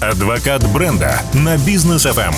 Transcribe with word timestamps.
Адвокат 0.00 0.62
бренда 0.74 1.22
на 1.32 1.56
бизнес 1.56 2.04
FM. 2.04 2.34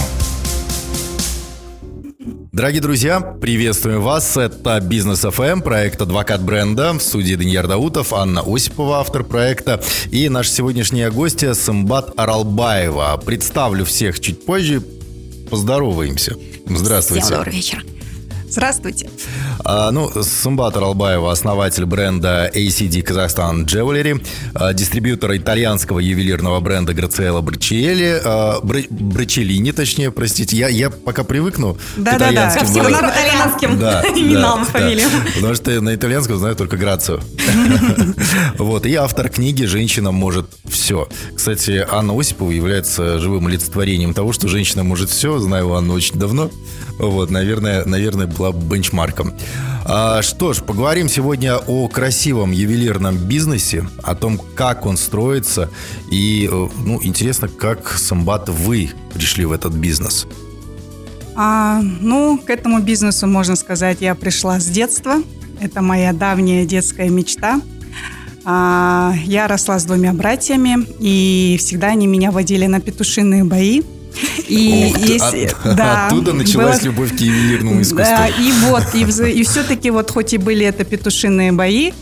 Дорогие 2.52 2.80
друзья, 2.80 3.20
приветствуем 3.20 4.00
вас. 4.00 4.36
Это 4.36 4.78
Бизнес 4.80 5.22
ФМ, 5.22 5.62
проект 5.62 6.00
«Адвокат 6.00 6.40
бренда». 6.40 6.92
В 6.92 7.00
студии 7.00 7.34
Даниил 7.34 7.66
Даутов, 7.66 8.12
Анна 8.12 8.42
Осипова, 8.46 9.00
автор 9.00 9.24
проекта. 9.24 9.82
И 10.12 10.28
наша 10.28 10.50
сегодняшняя 10.50 11.10
гостья 11.10 11.52
Самбат 11.54 12.12
Аралбаева. 12.16 13.20
Представлю 13.26 13.84
всех 13.84 14.20
чуть 14.20 14.46
позже. 14.46 14.80
Поздороваемся. 15.50 16.36
Здравствуйте. 16.64 17.24
Всем 17.24 17.36
добрый 17.38 17.54
вечер. 17.54 17.84
Здравствуйте. 18.50 19.10
А, 19.64 19.90
ну, 19.90 20.10
Сумбат 20.22 20.76
Ралбаева, 20.76 21.30
основатель 21.30 21.84
бренда 21.84 22.50
ACD 22.54 23.02
Казахстан 23.02 23.64
Jewelry, 23.64 24.24
а, 24.54 24.72
дистрибьютор 24.72 25.36
итальянского 25.36 25.98
ювелирного 25.98 26.60
бренда 26.60 26.94
Грациэлла 26.94 27.40
Брачелли, 27.40 28.20
а, 28.24 28.60
Брачеллини, 28.62 29.72
точнее, 29.72 30.10
простите. 30.10 30.56
Я, 30.56 30.68
я 30.68 30.90
пока 30.90 31.24
привыкну 31.24 31.76
да, 31.96 32.12
к 32.12 32.16
итальянским. 32.16 32.66
Да, 32.74 32.82
да, 32.82 32.88
всем 32.88 33.10
итальянским 33.10 33.78
да, 33.78 34.02
именам, 34.14 34.60
да, 34.60 34.64
фамилиям. 34.64 35.10
Да, 35.10 35.32
потому 35.34 35.54
что 35.54 35.80
на 35.80 35.94
итальянском 35.94 36.38
знаю 36.38 36.56
только 36.56 36.76
Грацию. 36.76 37.20
Вот, 38.58 38.86
и 38.86 38.94
автор 38.94 39.28
книги 39.28 39.64
«Женщина 39.64 40.10
может 40.10 40.46
все». 40.64 41.08
Кстати, 41.34 41.86
Анна 41.88 42.18
Осипова 42.18 42.50
является 42.50 43.18
живым 43.18 43.46
олицетворением 43.46 44.14
того, 44.14 44.32
что 44.32 44.48
женщина 44.48 44.84
может 44.84 45.10
все. 45.10 45.38
Знаю 45.38 45.72
Анну 45.74 45.94
очень 45.94 46.18
давно. 46.18 46.50
Вот, 46.98 47.30
наверное, 47.30 47.84
наверное, 47.84 48.26
была 48.38 48.52
бенчмарком. 48.52 49.34
А, 49.84 50.22
что 50.22 50.52
ж, 50.52 50.62
поговорим 50.62 51.08
сегодня 51.08 51.56
о 51.56 51.88
красивом 51.88 52.52
ювелирном 52.52 53.16
бизнесе, 53.16 53.88
о 54.02 54.14
том, 54.14 54.38
как 54.54 54.86
он 54.86 54.96
строится. 54.96 55.70
И, 56.10 56.48
э, 56.50 56.68
ну, 56.84 57.00
интересно, 57.02 57.48
как, 57.48 57.98
Самбат, 57.98 58.48
вы 58.48 58.90
пришли 59.14 59.44
в 59.44 59.52
этот 59.52 59.74
бизнес? 59.74 60.26
А, 61.34 61.80
ну, 61.82 62.38
к 62.38 62.50
этому 62.50 62.80
бизнесу, 62.80 63.26
можно 63.26 63.56
сказать, 63.56 63.98
я 64.00 64.14
пришла 64.14 64.60
с 64.60 64.66
детства. 64.66 65.22
Это 65.60 65.82
моя 65.82 66.12
давняя 66.12 66.64
детская 66.66 67.08
мечта. 67.08 67.60
А, 68.44 69.14
я 69.24 69.48
росла 69.48 69.78
с 69.78 69.84
двумя 69.84 70.12
братьями, 70.12 70.78
и 71.00 71.56
всегда 71.58 71.88
они 71.88 72.06
меня 72.06 72.30
водили 72.30 72.66
на 72.66 72.80
петушиные 72.80 73.44
бои. 73.44 73.82
И 74.48 74.92
Ох, 74.94 74.98
если, 75.02 75.50
от, 75.64 75.76
да, 75.76 76.06
оттуда 76.06 76.32
началась 76.32 76.80
было, 76.80 76.86
любовь 76.86 77.16
к 77.16 77.20
ювелирному 77.20 77.82
искусству. 77.82 78.16
Да, 78.16 78.28
и 78.28 78.52
вот, 78.66 78.84
и, 78.94 79.02
и 79.30 79.44
все-таки 79.44 79.90
вот 79.90 80.10
хоть 80.10 80.32
и 80.32 80.38
были 80.38 80.66
это 80.66 80.84
петушиные 80.84 81.52
бои, 81.52 81.92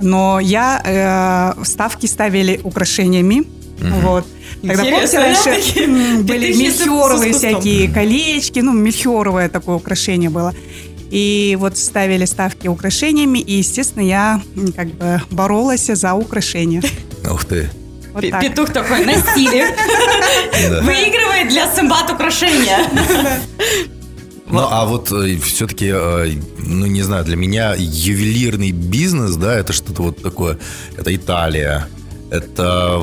но 0.00 0.40
я 0.40 1.54
э, 1.58 1.64
ставки 1.64 2.06
ставили 2.06 2.60
украшениями. 2.62 3.44
Угу. 3.80 4.00
Вот. 4.00 4.26
Тогда, 4.62 4.82
помните, 4.84 5.18
раньше 5.18 6.22
были 6.22 6.52
мельхиоровые 6.54 7.32
всякие 7.32 7.88
колечки, 7.88 8.60
ну, 8.60 8.72
мельхиоровое 8.72 9.48
такое 9.48 9.76
украшение 9.76 10.30
было. 10.30 10.54
И 11.10 11.56
вот 11.58 11.78
ставили 11.78 12.26
ставки 12.26 12.68
украшениями, 12.68 13.38
и, 13.38 13.54
естественно, 13.58 14.02
я 14.02 14.42
как 14.76 14.88
бы 14.88 15.22
боролась 15.30 15.86
за 15.86 16.14
украшения. 16.14 16.82
Ух 17.24 17.44
ты. 17.44 17.70
Вот 18.12 18.30
так. 18.30 18.40
Петух 18.40 18.72
такой 18.72 19.04
на 19.04 19.14
стиле. 19.16 19.66
Выигрывает 20.82 21.48
для 21.48 21.72
сымбат 21.72 22.10
украшения. 22.10 22.78
Ну, 24.50 24.60
а 24.60 24.86
вот 24.86 25.12
э, 25.12 25.36
все-таки, 25.36 25.90
э, 25.92 26.32
ну, 26.58 26.86
не 26.86 27.02
знаю, 27.02 27.24
для 27.24 27.36
меня 27.36 27.74
ювелирный 27.76 28.72
бизнес, 28.72 29.36
да, 29.36 29.54
это 29.54 29.74
что-то 29.74 30.04
вот 30.04 30.22
такое, 30.22 30.58
это 30.96 31.14
Италия, 31.14 31.86
это 32.30 33.00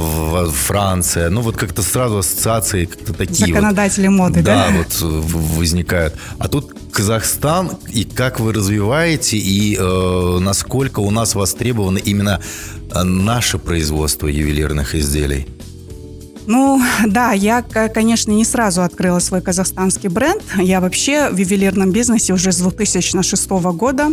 Франция, 0.51 1.29
ну 1.29 1.41
вот 1.41 1.57
как-то 1.57 1.81
сразу 1.81 2.19
ассоциации 2.19 2.85
как-то 2.85 3.13
такие 3.13 3.47
Законодатели 3.47 4.07
вот, 4.07 4.13
моды, 4.13 4.41
да? 4.41 4.67
Да, 4.67 4.77
вот 4.77 5.01
возникают. 5.01 6.15
А 6.39 6.47
тут 6.47 6.73
Казахстан, 6.91 7.71
и 7.91 8.03
как 8.03 8.39
вы 8.39 8.53
развиваете, 8.53 9.37
и 9.37 9.77
э, 9.77 10.37
насколько 10.39 10.99
у 10.99 11.11
нас 11.11 11.35
востребовано 11.35 11.97
именно 11.97 12.39
э, 12.93 13.03
наше 13.03 13.57
производство 13.57 14.27
ювелирных 14.27 14.95
изделий? 14.95 15.47
Ну, 16.47 16.81
да, 17.07 17.31
я, 17.31 17.61
конечно, 17.61 18.31
не 18.31 18.45
сразу 18.45 18.83
открыла 18.83 19.19
свой 19.19 19.41
казахстанский 19.41 20.09
бренд. 20.09 20.43
Я 20.57 20.79
вообще 20.79 21.29
в 21.29 21.37
ювелирном 21.37 21.91
бизнесе 21.91 22.33
уже 22.33 22.51
с 22.51 22.57
2006 22.57 23.49
года. 23.49 24.09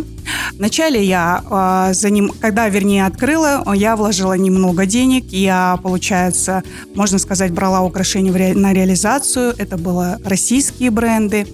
Вначале 0.53 1.03
я 1.03 1.43
э, 1.89 1.93
за 1.93 2.09
ним, 2.09 2.31
когда, 2.39 2.69
вернее, 2.69 3.05
открыла, 3.05 3.63
я 3.73 3.95
вложила 3.95 4.33
немного 4.33 4.85
денег. 4.85 5.25
Я, 5.31 5.79
получается, 5.83 6.63
можно 6.95 7.19
сказать, 7.19 7.51
брала 7.51 7.81
украшения 7.81 8.33
ре, 8.33 8.53
на 8.53 8.73
реализацию. 8.73 9.53
Это 9.57 9.77
были 9.77 10.21
российские 10.27 10.91
бренды. 10.91 11.47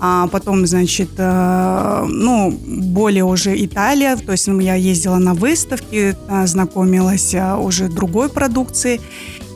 А 0.00 0.26
потом, 0.28 0.66
значит, 0.66 1.10
э, 1.18 2.04
ну, 2.08 2.50
более 2.50 3.24
уже 3.24 3.54
Италия. 3.64 4.16
То 4.16 4.32
есть 4.32 4.46
я 4.46 4.74
ездила 4.74 5.16
на 5.16 5.34
выставки, 5.34 6.16
э, 6.28 6.46
знакомилась 6.46 7.34
э, 7.34 7.54
уже 7.54 7.88
другой 7.88 8.28
продукцией. 8.28 9.00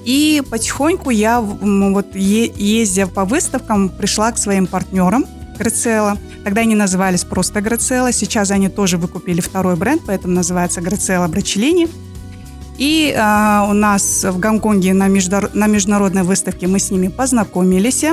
И 0.04 0.42
потихоньку 0.48 1.10
я, 1.10 1.40
вот 1.40 2.14
ездя 2.14 3.06
по 3.06 3.24
выставкам, 3.24 3.88
пришла 3.88 4.32
к 4.32 4.38
своим 4.38 4.66
партнерам 4.66 5.26
Грацела. 5.58 6.16
Тогда 6.42 6.62
они 6.62 6.74
назывались 6.74 7.24
просто 7.24 7.60
Грацела. 7.60 8.12
Сейчас 8.12 8.50
они 8.50 8.68
тоже 8.68 8.96
выкупили 8.96 9.40
второй 9.40 9.76
бренд, 9.76 10.02
поэтому 10.06 10.34
называется 10.34 10.80
Грацела 10.80 11.28
Брачелини. 11.28 11.88
И 12.78 13.14
э, 13.14 13.70
у 13.70 13.74
нас 13.74 14.24
в 14.24 14.38
Гонконге 14.38 14.94
на, 14.94 15.08
междур... 15.08 15.50
на 15.52 15.66
международной 15.66 16.22
выставке 16.22 16.66
мы 16.66 16.78
с 16.78 16.90
ними 16.90 17.08
познакомились. 17.08 18.04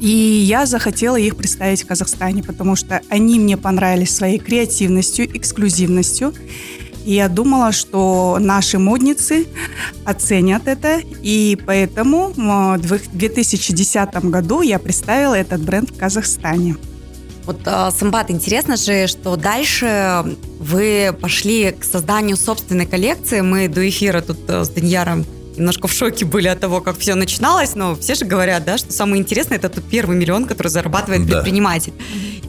И 0.00 0.08
я 0.08 0.66
захотела 0.66 1.16
их 1.16 1.34
представить 1.34 1.82
в 1.82 1.86
Казахстане, 1.86 2.42
потому 2.42 2.76
что 2.76 3.00
они 3.08 3.40
мне 3.40 3.56
понравились 3.56 4.14
своей 4.14 4.38
креативностью, 4.38 5.34
эксклюзивностью. 5.34 6.34
И 7.08 7.14
я 7.14 7.30
думала, 7.30 7.72
что 7.72 8.36
наши 8.38 8.78
модницы 8.78 9.46
оценят 10.04 10.68
это, 10.68 11.00
и 11.22 11.56
поэтому 11.64 12.34
в 12.36 13.00
2010 13.14 14.14
году 14.26 14.60
я 14.60 14.78
представила 14.78 15.32
этот 15.32 15.62
бренд 15.62 15.90
в 15.90 15.96
Казахстане. 15.96 16.76
Вот, 17.46 17.60
а, 17.64 17.90
Самбат, 17.92 18.30
интересно 18.30 18.76
же, 18.76 19.06
что 19.06 19.36
дальше 19.36 20.36
вы 20.58 21.16
пошли 21.18 21.70
к 21.70 21.82
созданию 21.82 22.36
собственной 22.36 22.84
коллекции. 22.84 23.40
Мы 23.40 23.68
до 23.68 23.88
эфира 23.88 24.20
тут 24.20 24.40
э, 24.46 24.64
с 24.64 24.68
Даньяром 24.68 25.24
немножко 25.56 25.88
в 25.88 25.92
шоке 25.92 26.26
были 26.26 26.48
от 26.48 26.60
того, 26.60 26.82
как 26.82 26.98
все 26.98 27.14
начиналось, 27.14 27.74
но 27.74 27.96
все 27.96 28.16
же 28.16 28.26
говорят, 28.26 28.64
да, 28.64 28.76
что 28.78 28.92
самое 28.92 29.20
интересное 29.22 29.56
это 29.56 29.70
тот 29.70 29.84
первый 29.84 30.16
миллион, 30.16 30.44
который 30.44 30.68
зарабатывает 30.68 31.26
да. 31.26 31.36
предприниматель. 31.36 31.94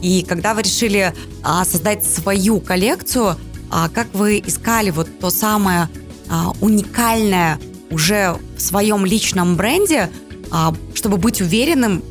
И 0.01 0.25
когда 0.27 0.53
вы 0.53 0.61
решили 0.61 1.13
а, 1.43 1.65
создать 1.65 2.05
свою 2.05 2.59
коллекцию, 2.59 3.37
а 3.69 3.89
как 3.89 4.13
вы 4.13 4.41
искали 4.45 4.89
вот 4.89 5.19
то 5.19 5.29
самое 5.29 5.89
а, 6.29 6.51
уникальное 6.61 7.59
уже 7.89 8.37
в 8.55 8.61
своем 8.61 9.05
личном 9.05 9.55
бренде, 9.55 10.09
а, 10.51 10.73
чтобы 10.93 11.17
быть 11.17 11.41
уверенным 11.41 12.03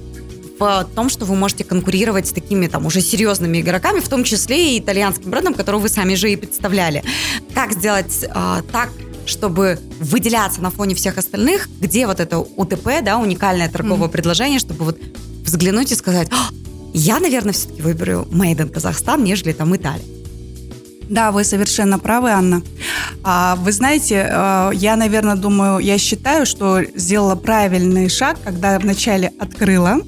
в 0.59 0.89
том, 0.95 1.09
что 1.09 1.25
вы 1.25 1.37
можете 1.37 1.63
конкурировать 1.63 2.27
с 2.27 2.33
такими 2.33 2.67
там 2.67 2.85
уже 2.87 3.01
серьезными 3.01 3.61
игроками, 3.61 4.01
в 4.01 4.09
том 4.09 4.25
числе 4.25 4.75
и 4.75 4.81
итальянским 4.81 5.31
брендом, 5.31 5.55
который 5.55 5.81
вы 5.81 5.89
сами 5.89 6.15
же 6.15 6.33
и 6.33 6.37
представляли. 6.37 7.05
Как 7.55 7.73
сделать 7.73 8.27
а, 8.31 8.63
так, 8.73 8.91
чтобы 9.27 9.79
выделяться 10.01 10.61
на 10.61 10.71
фоне 10.71 10.95
всех 10.95 11.19
остальных, 11.19 11.69
где 11.81 12.07
вот 12.07 12.19
это 12.19 12.39
УТП, 12.39 13.03
да, 13.03 13.19
уникальное 13.19 13.69
торговое 13.69 14.09
mm-hmm. 14.09 14.13
предложение, 14.13 14.59
чтобы 14.59 14.85
вот 14.85 14.99
взглянуть 15.45 15.93
и 15.93 15.95
сказать, 15.95 16.29
я, 16.95 17.21
наверное, 17.21 17.53
все-таки 17.53 17.83
выберу 17.83 18.27
Made 18.31 18.57
in 18.57 18.71
Казахстан, 18.71 19.23
нежели 19.23 19.53
там 19.53 19.77
Италия. 19.77 20.18
Да, 21.09 21.33
вы 21.33 21.45
совершенно 21.45 21.99
правы, 21.99 22.31
Анна. 22.31 22.63
А, 23.25 23.57
вы 23.57 23.73
знаете, 23.73 24.29
э, 24.31 24.71
я, 24.75 24.97
наверное, 24.97 25.37
думаю, 25.37 25.79
я 25.79 25.97
считаю, 25.97 26.45
что 26.45 26.83
сделала 26.95 27.35
правильный 27.35 28.09
шаг, 28.09 28.39
когда 28.45 28.79
вначале 28.79 29.33
открыла 29.39 30.01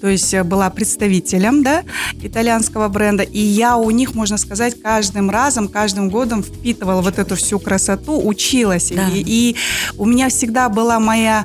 то 0.00 0.08
есть 0.08 0.32
э, 0.34 0.44
была 0.44 0.70
представителем 0.70 1.62
да, 1.62 1.84
итальянского 2.22 2.88
бренда, 2.88 3.22
и 3.22 3.38
я 3.38 3.76
у 3.76 3.90
них, 3.90 4.14
можно 4.14 4.38
сказать, 4.38 4.80
каждым 4.80 5.30
разом, 5.30 5.68
каждым 5.68 6.10
годом 6.10 6.42
впитывала 6.42 7.02
вот 7.02 7.18
эту 7.18 7.36
всю 7.36 7.58
красоту, 7.58 8.20
училась. 8.26 8.90
Да. 8.94 9.08
И, 9.08 9.22
и 9.26 9.56
у 9.96 10.04
меня 10.04 10.28
всегда 10.28 10.68
была 10.68 11.00
моя 11.00 11.44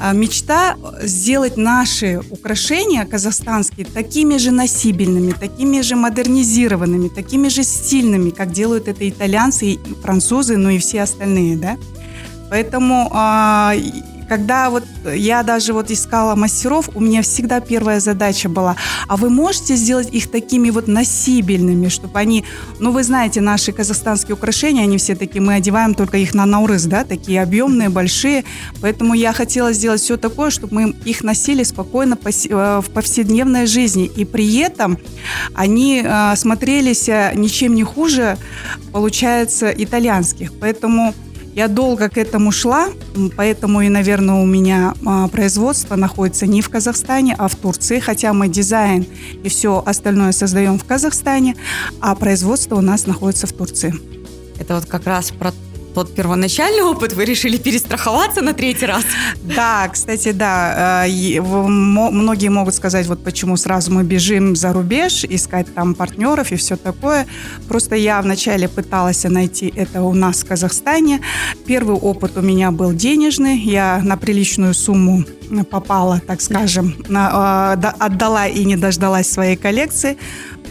э, 0.00 0.12
мечта 0.14 0.76
сделать 1.02 1.56
наши 1.56 2.20
украшения 2.30 3.04
казахстанские 3.04 3.86
такими 3.86 4.36
же 4.38 4.50
носибельными, 4.50 5.32
такими 5.32 5.80
же 5.80 5.96
модернизированными, 5.96 7.08
такими 7.08 7.48
же 7.48 7.62
стильными, 7.62 8.30
как 8.30 8.52
делают 8.52 8.88
это 8.88 9.08
итальянцы 9.08 9.66
и 9.72 9.78
французы, 10.02 10.56
ну 10.56 10.70
и 10.70 10.78
все 10.78 11.02
остальные, 11.02 11.56
да. 11.56 11.76
Поэтому 12.50 13.10
а, 13.12 13.74
когда 14.28 14.70
вот 14.70 14.84
я 15.04 15.42
даже 15.42 15.72
вот 15.72 15.90
искала 15.90 16.34
мастеров, 16.34 16.90
у 16.94 17.00
меня 17.00 17.22
всегда 17.22 17.60
первая 17.60 18.00
задача 18.00 18.48
была, 18.48 18.76
а 19.08 19.16
вы 19.16 19.30
можете 19.30 19.74
сделать 19.76 20.08
их 20.12 20.30
такими 20.30 20.70
вот 20.70 20.88
носибельными, 20.88 21.88
чтобы 21.88 22.18
они, 22.18 22.44
ну 22.78 22.92
вы 22.92 23.02
знаете, 23.02 23.40
наши 23.40 23.72
казахстанские 23.72 24.34
украшения, 24.34 24.82
они 24.82 24.98
все 24.98 25.14
такие, 25.14 25.40
мы 25.40 25.54
одеваем 25.54 25.94
только 25.94 26.18
их 26.18 26.34
на 26.34 26.46
наурыз, 26.46 26.84
да, 26.84 27.04
такие 27.04 27.42
объемные, 27.42 27.88
большие, 27.88 28.44
поэтому 28.80 29.14
я 29.14 29.32
хотела 29.32 29.72
сделать 29.72 30.00
все 30.00 30.16
такое, 30.16 30.50
чтобы 30.50 30.74
мы 30.74 30.96
их 31.04 31.24
носили 31.24 31.62
спокойно 31.62 32.18
э, 32.24 32.80
в 32.84 32.90
повседневной 32.90 33.66
жизни, 33.66 34.06
и 34.06 34.24
при 34.24 34.58
этом 34.58 34.98
они 35.54 36.02
э, 36.04 36.36
смотрелись 36.36 37.08
э, 37.08 37.32
ничем 37.34 37.74
не 37.74 37.84
хуже, 37.84 38.36
получается, 38.92 39.70
итальянских, 39.70 40.52
поэтому 40.60 41.14
я 41.58 41.66
долго 41.66 42.08
к 42.08 42.16
этому 42.16 42.52
шла, 42.52 42.90
поэтому 43.36 43.80
и, 43.80 43.88
наверное, 43.88 44.36
у 44.36 44.46
меня 44.46 44.94
а, 45.04 45.26
производство 45.26 45.96
находится 45.96 46.46
не 46.46 46.62
в 46.62 46.68
Казахстане, 46.70 47.34
а 47.36 47.48
в 47.48 47.56
Турции, 47.56 47.98
хотя 47.98 48.32
мы 48.32 48.46
дизайн 48.46 49.04
и 49.42 49.48
все 49.48 49.82
остальное 49.84 50.30
создаем 50.30 50.78
в 50.78 50.84
Казахстане, 50.84 51.56
а 52.00 52.14
производство 52.14 52.76
у 52.76 52.80
нас 52.80 53.06
находится 53.06 53.48
в 53.48 53.52
Турции. 53.52 53.92
Это 54.60 54.76
вот 54.76 54.84
как 54.84 55.04
раз 55.08 55.32
про 55.32 55.52
тот 55.98 56.14
первоначальный 56.14 56.82
опыт 56.82 57.12
вы 57.12 57.24
решили 57.24 57.56
перестраховаться 57.56 58.40
на 58.40 58.52
третий 58.52 58.86
раз? 58.86 59.02
Да, 59.42 59.88
кстати, 59.88 60.30
да. 60.30 61.04
Э, 61.06 61.40
многие 61.40 62.50
могут 62.50 62.74
сказать, 62.76 63.08
вот 63.08 63.24
почему 63.24 63.56
сразу 63.56 63.92
мы 63.92 64.04
бежим 64.04 64.54
за 64.54 64.72
рубеж, 64.72 65.24
искать 65.24 65.74
там 65.74 65.96
партнеров 65.96 66.52
и 66.52 66.56
все 66.56 66.76
такое. 66.76 67.26
Просто 67.66 67.96
я 67.96 68.22
вначале 68.22 68.68
пыталась 68.68 69.24
найти 69.24 69.72
это 69.74 70.02
у 70.02 70.14
нас 70.14 70.44
в 70.44 70.46
Казахстане. 70.46 71.20
Первый 71.66 71.96
опыт 71.96 72.36
у 72.36 72.42
меня 72.42 72.70
был 72.70 72.92
денежный. 72.92 73.58
Я 73.58 74.00
на 74.04 74.16
приличную 74.16 74.74
сумму 74.74 75.24
попала, 75.70 76.20
так 76.26 76.40
скажем, 76.40 76.94
э, 77.08 77.14
отдала 77.14 78.46
и 78.46 78.64
не 78.64 78.76
дождалась 78.76 79.30
своей 79.30 79.56
коллекции. 79.56 80.16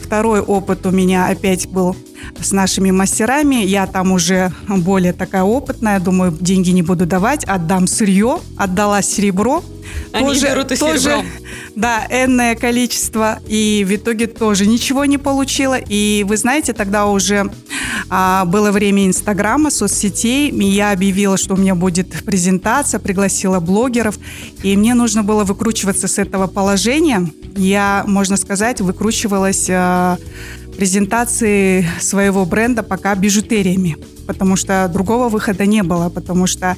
Второй 0.02 0.42
опыт 0.42 0.86
у 0.86 0.92
меня 0.92 1.28
опять 1.28 1.68
был 1.68 1.96
с 2.40 2.52
нашими 2.52 2.92
мастерами. 2.92 3.56
Я 3.56 3.88
там 3.88 4.12
уже 4.12 4.52
более 4.68 5.14
такая 5.14 5.44
опытная, 5.44 6.00
думаю, 6.00 6.36
деньги 6.40 6.70
не 6.70 6.82
буду 6.82 7.06
давать, 7.06 7.44
отдам 7.46 7.88
сырье, 7.88 8.40
отдала 8.58 9.02
серебро. 9.02 9.64
Они 10.12 10.28
тоже, 10.28 10.48
берут 10.48 10.72
и 10.72 10.76
тоже, 10.76 11.00
серебром. 11.00 11.26
Да, 11.76 12.08
энное 12.10 12.56
количество. 12.56 13.40
И 13.48 13.86
в 13.88 13.96
итоге 13.96 14.28
тоже 14.28 14.66
ничего 14.66 15.06
не 15.06 15.18
получила. 15.18 15.78
И 15.78 16.26
вы 16.28 16.38
знаете, 16.38 16.74
тогда 16.74 17.06
уже 17.06 17.52
а, 18.10 18.46
было 18.46 18.72
время 18.72 19.06
Инстаграма, 19.06 19.70
соцсетей. 19.70 20.50
И 20.50 20.66
я 20.66 20.92
объявила, 20.92 21.38
что 21.38 21.54
у 21.54 21.58
меня 21.58 21.76
будет 21.76 22.10
презентация, 22.24 23.00
пригласила 23.00 23.60
блогеров. 23.60 24.18
И 24.64 24.76
мне 24.76 24.94
нужно 24.94 25.24
было 25.24 25.44
выкручиваться 25.44 26.08
с 26.08 26.18
этого 26.18 26.48
положения. 26.48 27.30
Я, 27.56 28.04
можно 28.08 28.38
сказать, 28.38 28.82
выкручивалась 28.82 29.68
а, 29.70 30.18
презентации 30.78 31.88
своего 32.00 32.46
бренда 32.46 32.84
пока 32.84 33.16
бижутериями, 33.16 33.98
потому 34.28 34.56
что 34.56 34.88
другого 34.92 35.30
выхода 35.30 35.66
не 35.66 35.82
было, 35.84 36.10
потому 36.10 36.46
что 36.46 36.76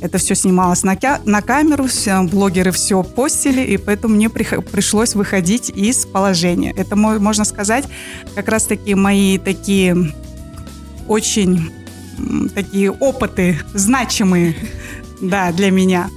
это 0.00 0.18
все 0.18 0.34
снималось 0.34 0.82
на, 0.82 0.98
на 1.24 1.40
камеру, 1.40 1.86
все, 1.86 2.22
блогеры 2.22 2.72
все 2.72 3.02
постили, 3.02 3.62
и 3.62 3.76
поэтому 3.76 4.14
мне 4.14 4.28
при, 4.28 4.44
пришлось 4.60 5.14
выходить 5.14 5.70
из 5.70 6.04
положения. 6.04 6.74
Это, 6.76 6.96
можно 6.96 7.44
сказать, 7.44 7.84
как 8.34 8.48
раз-таки 8.48 8.94
мои 8.94 9.38
такие 9.38 10.12
очень 11.06 11.70
такие 12.54 12.90
опыты 12.90 13.58
значимые 13.74 14.56
да, 15.20 15.52
для 15.52 15.70
меня. 15.70 16.10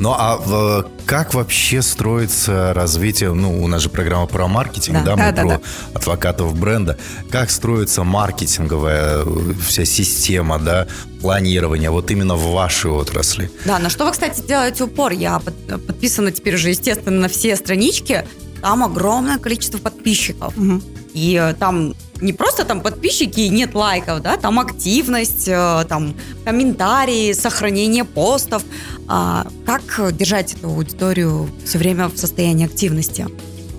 Ну 0.00 0.14
а 0.16 0.82
как 1.04 1.34
вообще 1.34 1.82
строится 1.82 2.72
развитие, 2.72 3.34
ну, 3.34 3.62
у 3.62 3.66
нас 3.66 3.82
же 3.82 3.90
программа 3.90 4.26
про 4.26 4.48
маркетинг, 4.48 5.04
да, 5.04 5.14
да, 5.14 5.16
мы 5.16 5.32
да, 5.32 5.42
про 5.42 5.48
да. 5.48 5.60
адвокатов 5.92 6.58
бренда. 6.58 6.96
Как 7.30 7.50
строится 7.50 8.02
маркетинговая 8.02 9.22
э, 9.26 9.52
вся 9.68 9.84
система, 9.84 10.58
да, 10.58 10.86
планирования 11.20 11.90
вот 11.90 12.10
именно 12.10 12.34
в 12.34 12.50
вашей 12.50 12.90
отрасли? 12.90 13.50
Да, 13.66 13.78
на 13.78 13.90
что 13.90 14.06
вы, 14.06 14.12
кстати, 14.12 14.40
делаете 14.40 14.84
упор? 14.84 15.12
Я 15.12 15.38
подписана 15.38 16.32
теперь 16.32 16.54
уже, 16.54 16.70
естественно, 16.70 17.20
на 17.20 17.28
все 17.28 17.54
странички. 17.54 18.26
Там 18.62 18.82
огромное 18.82 19.36
количество 19.38 19.76
подписчиков. 19.76 20.56
Угу. 20.56 20.80
И 21.14 21.38
э, 21.40 21.54
там 21.54 21.94
не 22.20 22.32
просто 22.32 22.64
там 22.64 22.80
подписчики 22.80 23.40
нет 23.40 23.74
лайков, 23.74 24.22
да, 24.22 24.36
там 24.36 24.58
активность, 24.60 25.48
э, 25.48 25.84
там 25.88 26.14
комментарии, 26.44 27.32
сохранение 27.32 28.04
постов. 28.04 28.62
А 29.08 29.46
как 29.66 30.16
держать 30.16 30.54
эту 30.54 30.68
аудиторию 30.68 31.48
все 31.64 31.78
время 31.78 32.08
в 32.08 32.16
состоянии 32.16 32.66
активности? 32.66 33.26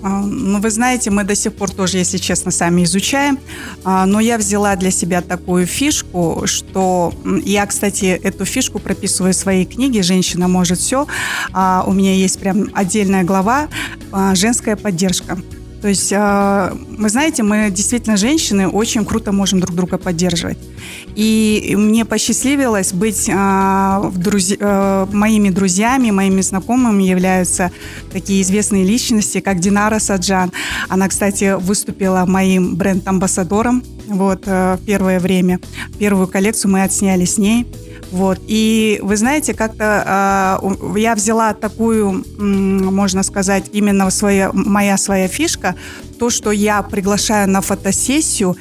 А, 0.02 0.20
ну, 0.20 0.60
вы 0.60 0.70
знаете, 0.70 1.10
мы 1.10 1.22
до 1.22 1.36
сих 1.36 1.54
пор 1.54 1.70
тоже, 1.70 1.98
если 1.98 2.18
честно, 2.18 2.50
сами 2.50 2.82
изучаем. 2.82 3.38
А, 3.84 4.04
но 4.04 4.18
я 4.18 4.36
взяла 4.36 4.74
для 4.74 4.90
себя 4.90 5.22
такую 5.22 5.66
фишку, 5.66 6.42
что 6.46 7.14
я, 7.44 7.64
кстати, 7.66 8.06
эту 8.06 8.44
фишку 8.44 8.80
прописываю 8.80 9.32
в 9.32 9.36
своей 9.36 9.64
книге 9.64 10.02
«Женщина 10.02 10.48
может 10.48 10.80
все». 10.80 11.06
А, 11.52 11.84
у 11.86 11.92
меня 11.92 12.14
есть 12.14 12.40
прям 12.40 12.68
отдельная 12.74 13.22
глава 13.22 13.68
«Женская 14.34 14.74
поддержка». 14.74 15.38
То 15.82 15.88
есть, 15.88 16.12
а, 16.14 16.72
вы 16.96 17.08
знаете, 17.08 17.42
мы 17.42 17.68
действительно 17.68 18.16
женщины 18.16 18.68
очень 18.68 19.04
круто 19.04 19.32
можем 19.32 19.58
друг 19.58 19.74
друга 19.74 19.98
поддерживать. 19.98 20.56
И 21.16 21.74
мне 21.76 22.04
посчастливилось 22.04 22.92
быть 22.92 23.28
а, 23.34 24.10
друзь... 24.14 24.54
А, 24.60 25.08
моими 25.12 25.50
друзьями, 25.50 26.12
моими 26.12 26.40
знакомыми 26.40 27.02
являются 27.02 27.72
такие 28.12 28.42
известные 28.42 28.84
личности, 28.84 29.40
как 29.40 29.58
Динара 29.58 29.98
Саджан. 29.98 30.52
Она, 30.88 31.08
кстати, 31.08 31.56
выступила 31.58 32.26
моим 32.26 32.76
бренд-амбассадором 32.76 33.82
вот, 34.06 34.46
в 34.46 34.78
первое 34.86 35.18
время. 35.18 35.58
Первую 35.98 36.28
коллекцию 36.28 36.70
мы 36.70 36.84
отсняли 36.84 37.24
с 37.24 37.38
ней. 37.38 37.66
Вот. 38.12 38.38
И 38.46 39.00
вы 39.02 39.16
знаете, 39.16 39.54
как-то 39.54 40.60
э, 40.62 40.98
я 40.98 41.14
взяла 41.14 41.54
такую, 41.54 42.24
можно 42.38 43.22
сказать, 43.22 43.70
именно 43.72 44.10
своя, 44.10 44.50
моя 44.52 44.98
своя 44.98 45.28
фишка, 45.28 45.74
то, 46.18 46.28
что 46.30 46.52
я 46.52 46.82
приглашаю 46.82 47.48
на 47.48 47.62
фотосессию 47.62 48.56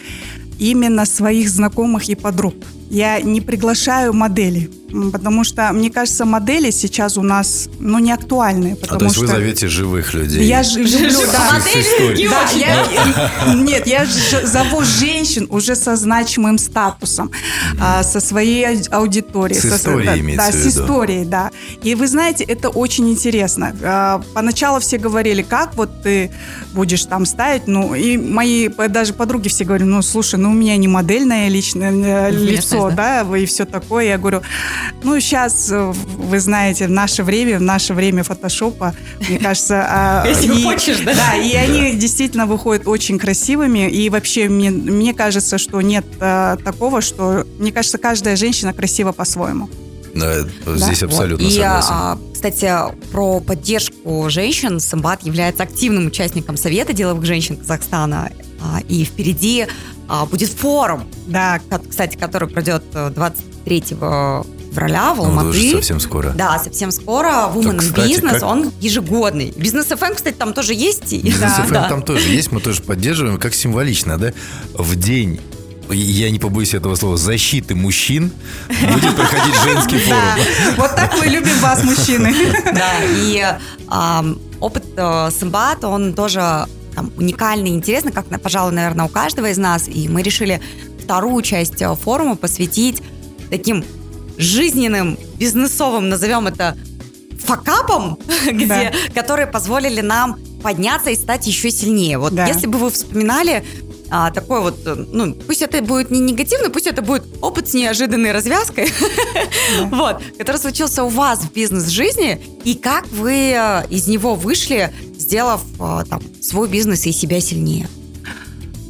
именно 0.57 1.05
своих 1.05 1.49
знакомых 1.49 2.09
и 2.09 2.15
подруг. 2.15 2.55
Я 2.89 3.19
не 3.21 3.41
приглашаю 3.41 4.13
моделей 4.13 4.69
потому 5.11 5.43
что, 5.43 5.71
мне 5.73 5.89
кажется, 5.89 6.25
модели 6.25 6.71
сейчас 6.71 7.17
у 7.17 7.21
нас, 7.21 7.69
ну, 7.79 7.99
не 7.99 8.11
актуальны. 8.11 8.77
А 8.89 8.97
то 8.97 9.05
есть 9.05 9.15
что... 9.15 9.25
вы 9.25 9.31
зовете 9.31 9.67
живых 9.67 10.13
людей? 10.13 10.43
Я 10.43 10.63
ж, 10.63 10.75
люблю, 10.75 11.19
да. 11.31 11.53
Модели 11.53 12.27
да, 12.29 12.49
я, 12.51 13.53
Нет, 13.55 13.87
я 13.87 14.05
зову 14.43 14.83
женщин 14.83 15.47
уже 15.49 15.75
со 15.75 15.95
значимым 15.95 16.57
статусом, 16.57 17.31
а, 17.79 18.03
со 18.03 18.19
своей 18.19 18.83
аудиторией. 18.89 19.59
С 19.59 19.69
со, 19.69 19.75
историей 19.75 20.35
Да, 20.35 20.51
с 20.51 20.67
историей, 20.67 21.25
да. 21.25 21.51
И 21.83 21.95
вы 21.95 22.07
знаете, 22.07 22.43
это 22.43 22.69
очень 22.69 23.09
интересно. 23.09 23.75
А, 23.83 24.21
поначалу 24.33 24.79
все 24.79 24.97
говорили, 24.97 25.41
как 25.41 25.75
вот 25.75 26.03
ты 26.03 26.31
будешь 26.73 27.05
там 27.05 27.25
ставить, 27.25 27.67
ну, 27.67 27.95
и 27.95 28.17
мои 28.17 28.67
даже 28.67 29.13
подруги 29.13 29.49
все 29.49 29.63
говорили, 29.63 29.87
ну, 29.87 30.01
слушай, 30.01 30.39
ну, 30.39 30.51
у 30.51 30.53
меня 30.53 30.77
не 30.77 30.87
модельное 30.87 31.47
личное 31.49 31.91
э, 31.91 32.31
лицо, 32.31 32.91
да, 32.91 33.25
и 33.37 33.45
все 33.45 33.65
такое. 33.65 34.05
Я 34.05 34.17
говорю, 34.17 34.41
ну, 35.03 35.19
сейчас, 35.19 35.71
э, 35.71 35.93
вы 36.17 36.39
знаете, 36.39 36.87
в 36.87 36.91
наше 36.91 37.23
время, 37.23 37.59
в 37.59 37.61
наше 37.61 37.93
время 37.93 38.23
фотошопа, 38.23 38.95
мне 39.27 39.39
кажется... 39.39 39.85
А, 39.87 40.25
Если 40.27 40.63
хочешь, 40.63 40.99
да? 40.99 41.13
Да, 41.13 41.35
и 41.35 41.53
они 41.55 41.95
действительно 41.95 42.45
выходят 42.45 42.87
очень 42.87 43.17
красивыми, 43.19 43.89
и 43.89 44.09
вообще 44.09 44.47
мне, 44.49 44.69
мне 44.69 45.13
кажется, 45.13 45.57
что 45.57 45.81
нет 45.81 46.05
а, 46.19 46.57
такого, 46.57 47.01
что, 47.01 47.45
мне 47.59 47.71
кажется, 47.71 47.97
каждая 47.97 48.35
женщина 48.35 48.73
красива 48.73 49.11
по-своему. 49.11 49.69
Да, 50.13 50.41
здесь 50.75 50.99
да. 50.99 51.05
абсолютно 51.05 51.45
вот. 51.45 51.53
согласен. 51.53 51.89
И, 51.89 51.93
а, 51.93 52.17
кстати, 52.33 52.69
про 53.11 53.39
поддержку 53.39 54.29
женщин 54.29 54.79
Самбат 54.79 55.23
является 55.23 55.63
активным 55.63 56.07
участником 56.07 56.57
Совета 56.57 56.93
деловых 56.93 57.25
женщин 57.25 57.57
Казахстана. 57.57 58.31
А, 58.61 58.81
и 58.87 59.05
впереди 59.05 59.67
будет 60.29 60.49
форум, 60.49 61.07
да, 61.27 61.61
кстати, 61.89 62.17
который 62.17 62.49
пройдет 62.49 62.83
23 62.91 63.83
э, 63.91 64.43
февраля 64.71 65.13
в 65.13 65.17
ну, 65.17 65.25
Алматы. 65.25 65.59
Ну, 65.63 65.71
совсем 65.77 65.99
скоро. 65.99 66.31
Да, 66.31 66.57
совсем 66.59 66.91
скоро. 66.91 67.51
Women 67.53 67.71
так, 67.71 67.79
кстати, 67.79 68.09
Business, 68.09 68.39
как... 68.39 68.43
он 68.43 68.71
ежегодный. 68.79 69.53
Бизнес 69.55 69.87
FM, 69.87 70.15
кстати, 70.15 70.35
там 70.35 70.53
тоже 70.53 70.73
есть. 70.73 71.11
Бизнес 71.11 71.51
FM 71.51 71.71
да. 71.71 71.89
там 71.89 72.01
тоже 72.01 72.29
есть, 72.29 72.51
мы 72.51 72.61
тоже 72.61 72.81
поддерживаем. 72.81 73.37
Как 73.37 73.53
символично, 73.53 74.17
да? 74.17 74.33
В 74.73 74.95
день 74.95 75.39
я 75.89 76.29
не 76.29 76.39
побоюсь 76.39 76.73
этого 76.73 76.95
слова, 76.95 77.17
защиты 77.17 77.75
мужчин 77.75 78.31
будет 78.69 79.15
проходить 79.15 79.55
женский 79.63 79.97
форум. 79.97 80.21
Вот 80.77 80.95
так 80.95 81.13
мы 81.19 81.25
любим 81.25 81.57
вас, 81.59 81.83
мужчины. 81.83 82.33
Да, 82.73 82.91
и 83.03 83.43
опыт 84.59 84.85
э, 84.95 85.29
Сымбат, 85.31 85.83
он 85.83 86.13
тоже 86.13 86.65
там, 86.95 87.11
уникальный 87.17 87.71
и 87.71 87.73
интересный, 87.73 88.11
как, 88.11 88.25
пожалуй, 88.41 88.73
наверное, 88.73 89.05
у 89.05 89.09
каждого 89.09 89.49
из 89.49 89.57
нас. 89.57 89.87
И 89.87 90.07
мы 90.07 90.21
решили 90.21 90.61
вторую 91.03 91.41
часть 91.41 91.81
э, 91.81 91.93
форума 91.95 92.35
посвятить 92.35 93.01
таким 93.49 93.83
жизненным, 94.41 95.17
бизнесовым, 95.37 96.09
назовем 96.09 96.47
это, 96.47 96.77
факапам, 97.39 98.17
где, 98.51 98.93
которые 99.13 99.47
позволили 99.47 100.01
нам 100.01 100.39
подняться 100.61 101.09
и 101.09 101.15
стать 101.15 101.47
еще 101.47 101.71
сильнее. 101.71 102.17
Вот 102.17 102.33
Да. 102.33 102.45
если 102.45 102.67
бы 102.67 102.77
вы 102.77 102.89
вспоминали 102.91 103.63
а, 104.13 104.29
такой 104.29 104.59
вот, 104.59 104.75
э, 104.85 104.93
ну, 104.93 105.33
пусть 105.33 105.61
это 105.61 105.81
будет 105.81 106.11
не 106.11 106.19
негативный, 106.19 106.69
пусть 106.69 106.85
это 106.85 107.01
будет 107.01 107.23
опыт 107.41 107.69
с 107.69 107.73
неожиданной 107.73 108.33
развязкой, 108.33 108.91
вот, 109.85 110.21
который 110.37 110.57
случился 110.57 111.05
у 111.05 111.07
вас 111.07 111.39
в 111.39 111.53
бизнес-жизни, 111.53 112.41
и 112.65 112.75
как 112.75 113.07
вы 113.07 113.53
э, 113.55 113.87
из 113.89 114.07
него 114.07 114.35
вышли, 114.35 114.93
сделав 115.17 115.61
э, 115.79 116.03
там 116.09 116.21
свой 116.41 116.67
бизнес 116.67 117.05
и 117.05 117.13
себя 117.13 117.39
сильнее. 117.39 117.87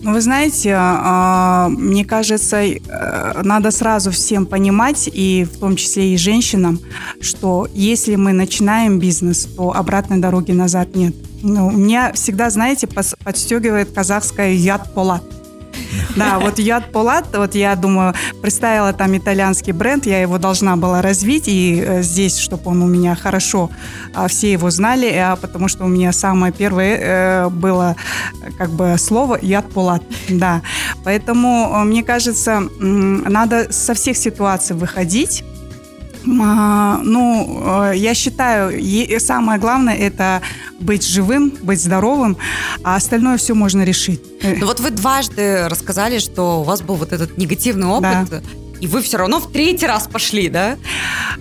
Вы 0.03 0.19
знаете, 0.21 0.73
а, 0.75 1.69
мне 1.69 2.03
кажется, 2.05 2.57
э, 2.57 3.41
надо 3.43 3.69
сразу 3.69 4.09
всем 4.09 4.47
понимать, 4.47 5.07
и 5.13 5.45
в 5.45 5.59
том 5.59 5.75
числе 5.75 6.13
и 6.13 6.17
женщинам, 6.17 6.79
что 7.21 7.67
если 7.73 8.15
мы 8.15 8.33
начинаем 8.33 8.97
бизнес, 8.97 9.45
то 9.45 9.75
обратной 9.75 10.17
дороги 10.17 10.53
назад 10.53 10.95
нет. 10.95 11.13
Ну, 11.43 11.69
меня 11.69 12.13
всегда, 12.13 12.49
знаете, 12.49 12.87
подстегивает 12.87 13.91
казахская 13.91 14.53
«яд 14.53 14.93
полат». 14.93 15.23
Да, 16.15 16.39
вот 16.39 16.59
Яд 16.59 16.91
Полат, 16.91 17.25
вот 17.33 17.55
я 17.55 17.75
думаю, 17.75 18.13
представила 18.41 18.93
там 18.93 19.17
итальянский 19.17 19.73
бренд, 19.73 20.05
я 20.05 20.21
его 20.21 20.37
должна 20.37 20.75
была 20.75 21.01
развить, 21.01 21.47
и 21.47 21.81
э, 21.85 22.01
здесь, 22.01 22.37
чтобы 22.37 22.63
он 22.65 22.81
у 22.81 22.87
меня 22.87 23.15
хорошо, 23.15 23.69
а, 24.13 24.27
все 24.27 24.51
его 24.51 24.69
знали, 24.69 25.07
а, 25.07 25.35
потому 25.35 25.67
что 25.67 25.85
у 25.85 25.87
меня 25.87 26.11
самое 26.11 26.53
первое 26.53 26.97
э, 26.97 27.49
было 27.49 27.95
как 28.57 28.69
бы 28.71 28.95
слово 28.97 29.39
Яд 29.41 29.69
Полат, 29.71 30.03
да. 30.29 30.61
Поэтому, 31.03 31.71
э, 31.73 31.83
мне 31.83 32.03
кажется, 32.03 32.63
надо 32.79 33.71
со 33.71 33.93
всех 33.93 34.17
ситуаций 34.17 34.75
выходить, 34.75 35.43
а, 36.39 36.99
Ну, 37.03 37.91
я 37.93 38.13
считаю, 38.13 38.71
самое 39.19 39.59
главное 39.59 39.95
это 39.95 40.41
быть 40.81 41.05
живым, 41.07 41.53
быть 41.61 41.81
здоровым, 41.81 42.37
а 42.83 42.95
остальное 42.95 43.37
все 43.37 43.53
можно 43.53 43.83
решить. 43.83 44.21
Ну 44.43 44.65
вот 44.65 44.79
вы 44.79 44.89
дважды 44.91 45.67
рассказали, 45.67 46.19
что 46.19 46.61
у 46.61 46.63
вас 46.63 46.81
был 46.81 46.95
вот 46.95 47.11
этот 47.13 47.37
негативный 47.37 47.87
опыт, 47.87 48.43
и 48.81 48.87
вы 48.87 49.03
все 49.03 49.17
равно 49.17 49.39
в 49.39 49.51
третий 49.51 49.85
раз 49.85 50.07
пошли, 50.11 50.49
да? 50.49 50.75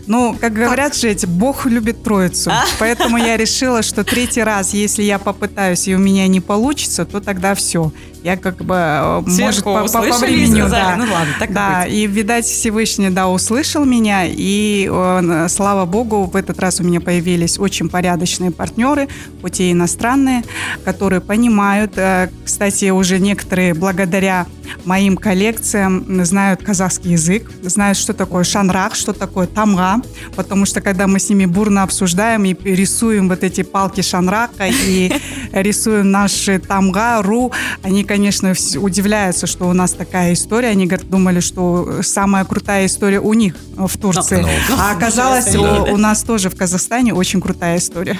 Ну, 0.07 0.37
как 0.39 0.53
говорят 0.53 0.95
же 0.95 1.09
эти, 1.09 1.25
Бог 1.25 1.65
любит 1.65 2.03
троицу. 2.03 2.51
Поэтому 2.79 3.17
я 3.17 3.39
решила, 3.39 3.83
что 3.83 4.05
третий 4.05 4.43
раз, 4.43 4.75
если 4.75 5.03
я 5.03 5.19
попытаюсь 5.19 5.89
и 5.89 5.95
у 5.95 5.99
меня 5.99 6.29
не 6.29 6.41
получится, 6.41 7.07
то 7.07 7.21
тогда 7.21 7.55
все. 7.55 7.93
Я 8.23 8.37
как 8.37 8.57
бы, 8.59 8.75
э, 8.77 9.21
может, 9.21 9.35
Сверху 9.35 9.73
по, 9.75 9.83
по- 9.83 9.89
по 9.93 9.99
услышали 9.99 10.33
и 10.33 10.37
времени, 10.37 10.61
сказали, 10.61 10.71
да. 10.83 10.97
ну 10.97 11.13
ладно, 11.13 11.35
так 11.39 11.51
и 11.51 11.53
Да, 11.55 11.83
быть. 11.85 11.93
и, 11.95 12.07
видать, 12.07 12.45
Всевышний, 12.45 13.11
да, 13.11 13.29
услышал 13.29 13.85
меня, 13.85 14.25
и, 14.27 14.89
э, 14.91 15.47
слава 15.49 15.87
Богу, 15.87 16.25
в 16.25 16.37
этот 16.37 16.59
раз 16.61 16.81
у 16.81 16.85
меня 16.85 17.01
появились 17.01 17.59
очень 17.59 17.89
порядочные 17.89 18.51
партнеры, 18.51 19.09
хоть 19.41 19.61
и 19.61 19.73
иностранные, 19.73 20.43
которые 20.85 21.21
понимают, 21.21 21.93
э, 21.97 22.29
кстати, 22.45 22.91
уже 22.91 23.19
некоторые 23.19 23.73
благодаря 23.75 24.47
моим 24.85 25.17
коллекциям 25.17 26.25
знают 26.25 26.63
казахский 26.63 27.13
язык, 27.13 27.51
знают, 27.63 27.97
что 27.99 28.13
такое 28.13 28.45
шанрах, 28.45 28.95
что 28.95 29.13
такое 29.13 29.47
тамга, 29.47 29.97
потому 30.37 30.67
что 30.67 30.81
когда 30.81 31.07
мы 31.07 31.19
с 31.19 31.29
ними 31.29 31.47
бурно 31.47 31.83
обсуждаем 31.83 32.45
и 32.45 32.55
рисуем 32.71 33.29
вот 33.29 33.43
эти 33.43 33.63
палки 33.63 34.01
шанрака 34.03 34.67
и 34.69 35.11
рисуем 35.53 36.11
наши 36.11 36.59
тамга, 36.59 37.23
ру, 37.23 37.51
они, 37.83 38.05
конечно, 38.11 38.55
удивляются, 38.81 39.47
что 39.47 39.69
у 39.69 39.73
нас 39.73 39.93
такая 39.93 40.33
история. 40.33 40.71
Они 40.71 40.87
говорят, 40.87 41.09
думали, 41.09 41.39
что 41.39 42.03
самая 42.03 42.45
крутая 42.45 42.87
история 42.87 43.21
у 43.21 43.35
них 43.35 43.55
э, 43.55 43.87
в 43.87 43.97
Турции. 43.99 44.41
Ну, 44.43 44.49
а 44.77 44.91
оказалось, 44.91 45.47
ничего 45.47 45.85
себе. 45.85 45.93
у, 45.93 45.95
у 45.95 45.97
нас 45.97 46.25
тоже 46.25 46.51
в 46.51 46.57
Казахстане 46.57 47.15
очень 47.15 47.41
крутая 47.41 47.79
история. 47.79 48.19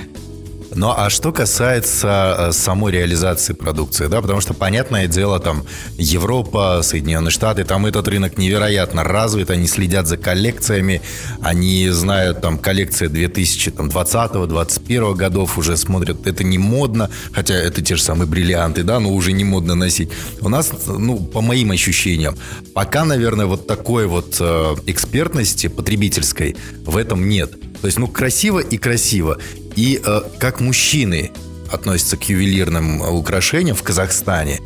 Ну, 0.75 0.93
а 0.97 1.11
что 1.11 1.33
касается 1.33 2.37
э, 2.39 2.53
самой 2.53 2.93
реализации 2.93 3.55
продукции, 3.55 4.07
да, 4.07 4.23
потому 4.23 4.41
что, 4.41 4.55
понятное 4.55 5.09
дело, 5.09 5.41
там, 5.41 5.65
Европа, 5.97 6.83
Соединенные 6.83 7.33
Штаты, 7.33 7.65
там 7.65 7.87
этот 7.87 8.07
рынок 8.07 8.39
невероятно 8.39 9.03
развит, 9.03 9.51
они 9.51 9.67
следят 9.67 10.07
за 10.07 10.17
коллекциями, 10.17 11.03
они 11.43 11.89
знают, 11.89 12.41
там, 12.41 12.57
коллекция 12.57 13.09
2020-2021 13.09 15.17
годов 15.17 15.59
уже 15.59 15.77
смотрят, 15.77 16.25
это 16.27 16.45
не 16.45 16.59
модно, 16.59 17.11
хотя 17.33 17.55
это 17.55 17.83
те 17.83 17.97
же 17.97 18.03
самые 18.03 18.29
бриллианты, 18.29 18.85
да, 18.85 19.01
но 19.01 19.13
уже 19.13 19.33
не 19.33 19.43
модно 19.43 19.75
носить. 19.75 20.11
У 20.41 20.49
нас, 20.49 20.71
ну, 20.87 21.19
по 21.19 21.41
моим 21.41 21.73
ощущениям, 21.73 22.37
пока, 22.75 23.05
наверное, 23.05 23.47
вот 23.47 23.67
такой 23.67 24.07
вот 24.07 24.37
э, 24.39 24.77
экспертности 24.87 25.67
потребительской 25.67 26.55
в 26.85 26.97
этом 26.97 27.29
нет. 27.29 27.57
То 27.81 27.87
есть, 27.87 27.99
ну, 27.99 28.07
красиво 28.07 28.61
и 28.61 28.79
красиво. 28.79 29.39
И 29.81 29.99
э, 30.05 30.21
как 30.39 30.61
мужчины 30.61 31.31
относятся 31.73 32.19
к 32.19 32.29
ювелирным 32.29 33.03
э, 33.03 33.09
украшениям 33.09 33.75
в 33.75 33.83
Казахстане, 33.83 34.61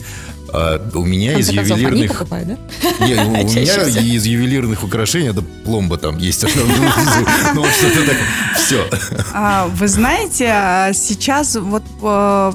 э, 0.53 0.91
у 0.93 1.05
меня 1.05 1.39
из 1.39 1.51
ювелирных... 1.51 2.19
покупают, 2.19 2.49
да? 2.49 3.07
Не, 3.07 3.45
у 3.45 3.49
Чаще 3.55 3.93
меня 3.93 4.15
из 4.17 4.27
ювелирных 4.27 4.83
украшений, 4.83 5.29
это 5.29 5.43
пломба 5.65 5.99
там 5.99 6.19
есть. 6.19 6.43
Ну, 6.43 7.65
что-то 7.65 8.07
так. 8.07 8.17
Все. 8.57 8.91
А, 9.33 9.69
Вы 9.69 9.87
знаете, 9.87 10.47
а, 10.53 10.93
сейчас 10.93 11.55
вот 11.55 11.85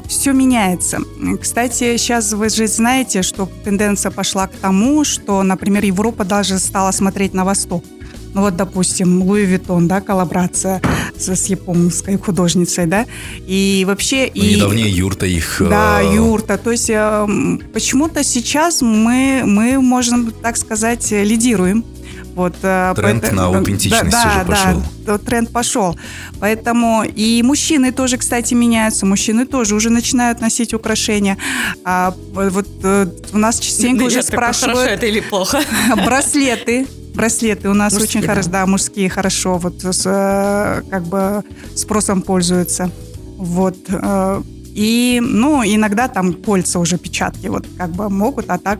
все 0.07 0.33
меняется. 0.33 0.99
Кстати, 1.41 1.95
сейчас 1.95 2.33
вы 2.33 2.49
же 2.49 2.67
знаете, 2.67 3.21
что 3.21 3.49
тенденция 3.63 4.11
пошла 4.11 4.47
к 4.47 4.51
тому, 4.61 5.05
что, 5.05 5.43
например, 5.43 5.85
Европа 5.85 6.25
даже 6.25 6.59
стала 6.59 6.91
смотреть 6.91 7.33
на 7.33 7.45
восток. 7.45 7.85
Ну 8.33 8.41
вот, 8.41 8.55
допустим, 8.55 9.23
Луи 9.23 9.45
Виттон, 9.45 9.87
да, 9.87 10.01
коллаборация 10.01 10.81
с, 11.17 11.29
с 11.29 11.45
японской 11.47 12.17
художницей, 12.17 12.85
да, 12.85 13.05
и 13.47 13.83
вообще... 13.87 14.31
Ну, 14.35 14.43
и... 14.43 14.55
недавнее 14.55 14.89
юрта 14.89 15.25
их... 15.25 15.57
Да, 15.59 16.01
э, 16.01 16.15
юрта. 16.15 16.57
То 16.57 16.71
есть 16.71 16.89
э, 16.89 16.93
м, 16.93 17.61
почему-то 17.73 18.23
сейчас 18.23 18.81
мы, 18.81 19.41
мы, 19.45 19.81
можно 19.81 20.31
так 20.31 20.57
сказать, 20.57 21.11
э, 21.11 21.23
лидируем. 21.23 21.83
Вот, 22.35 22.55
э, 22.61 22.93
Тренд 22.95 23.23
поэто- 23.23 23.35
на 23.35 23.45
аутентичность 23.47 24.11
да, 24.11 24.25
уже 24.27 24.39
да, 24.39 24.45
пошел. 24.45 24.83
Да, 25.05 25.17
тренд 25.17 25.51
пошел. 25.51 25.99
Поэтому 26.39 27.03
и 27.03 27.41
мужчины 27.43 27.91
тоже, 27.91 28.17
кстати, 28.17 28.53
меняются. 28.53 29.05
Мужчины 29.05 29.45
тоже 29.45 29.75
уже 29.75 29.89
начинают 29.89 30.39
носить 30.39 30.73
украшения. 30.73 31.37
А, 31.83 32.13
вот 32.33 32.67
э, 32.83 33.07
у 33.33 33.37
нас 33.37 33.59
частенько 33.59 34.03
уже 34.03 34.17
Нет, 34.17 34.25
такое 34.27 34.39
Хорошо 34.39 34.59
спрашивают 34.59 34.91
это 34.91 35.05
или 35.07 35.19
плохо? 35.19 35.61
браслеты. 36.05 36.87
Браслеты 37.13 37.69
у 37.69 37.73
нас 37.73 37.93
Мужские, 37.93 38.09
очень 38.09 38.21
да. 38.21 38.27
хорошо, 38.27 38.49
да, 38.49 38.65
мужские 38.65 39.09
хорошо, 39.09 39.57
вот 39.57 39.83
с, 39.83 40.03
э, 40.05 40.89
как 40.89 41.03
бы 41.03 41.43
спросом 41.75 42.21
пользуются. 42.21 42.91
Вот. 43.37 43.77
э, 43.89 44.41
И, 44.73 45.19
ну, 45.21 45.63
иногда 45.63 46.07
там 46.07 46.33
кольца 46.33 46.79
уже 46.79 46.97
печатки 46.97 47.47
вот 47.47 47.65
как 47.77 47.89
бы 47.89 48.09
могут, 48.09 48.49
а 48.49 48.57
так 48.57 48.79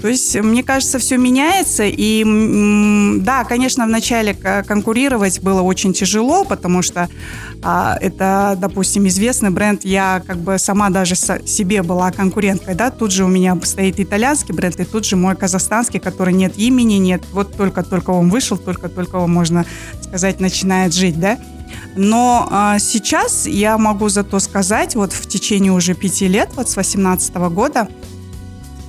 то 0.00 0.06
есть, 0.08 0.36
мне 0.36 0.62
кажется, 0.62 0.98
все 0.98 1.16
меняется. 1.16 1.84
И 1.84 2.22
да, 3.20 3.44
конечно, 3.44 3.84
вначале 3.84 4.34
к- 4.34 4.62
конкурировать 4.62 5.40
было 5.40 5.62
очень 5.62 5.92
тяжело, 5.92 6.44
потому 6.44 6.82
что 6.82 7.08
а, 7.62 7.98
это, 8.00 8.56
допустим, 8.60 9.08
известный 9.08 9.50
бренд. 9.50 9.84
Я 9.84 10.22
как 10.26 10.38
бы 10.38 10.58
сама 10.58 10.90
даже 10.90 11.16
себе 11.16 11.82
была 11.82 12.12
конкуренткой, 12.12 12.74
да. 12.74 12.90
Тут 12.90 13.10
же 13.10 13.24
у 13.24 13.28
меня 13.28 13.58
стоит 13.64 13.98
итальянский 13.98 14.54
бренд, 14.54 14.78
и 14.78 14.84
тут 14.84 15.04
же 15.04 15.16
мой 15.16 15.34
казахстанский, 15.34 15.98
который 15.98 16.32
нет 16.32 16.56
имени, 16.56 16.94
нет. 16.94 17.22
Вот 17.32 17.56
только-только 17.56 18.10
он 18.10 18.30
вышел, 18.30 18.56
только-только 18.56 19.16
он, 19.16 19.32
можно 19.32 19.66
сказать, 20.00 20.38
начинает 20.38 20.94
жить, 20.94 21.18
да. 21.18 21.38
Но 21.96 22.46
а, 22.50 22.78
сейчас 22.78 23.46
я 23.46 23.76
могу 23.78 24.08
зато 24.08 24.38
сказать, 24.38 24.94
вот 24.94 25.12
в 25.12 25.26
течение 25.26 25.72
уже 25.72 25.94
пяти 25.94 26.28
лет, 26.28 26.50
вот 26.54 26.70
с 26.70 26.76
18 26.76 27.34
года, 27.52 27.88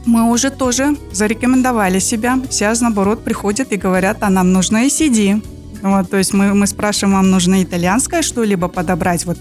мы 0.10 0.32
уже 0.32 0.50
тоже 0.50 0.96
зарекомендовали 1.12 2.00
себя. 2.00 2.40
Сейчас, 2.50 2.82
наоборот, 2.82 3.24
приходят 3.24 3.72
и 3.72 3.78
говорят, 3.78 4.18
а 4.22 4.30
нам 4.30 4.52
нужно 4.52 4.86
ACD. 4.86 5.42
Вот, 5.82 6.10
то 6.10 6.18
есть 6.18 6.34
мы, 6.34 6.54
мы 6.54 6.68
спрашиваем, 6.68 7.16
вам 7.16 7.30
нужно 7.30 7.64
итальянское 7.64 8.22
что-либо 8.22 8.68
подобрать, 8.68 9.26
вот 9.26 9.38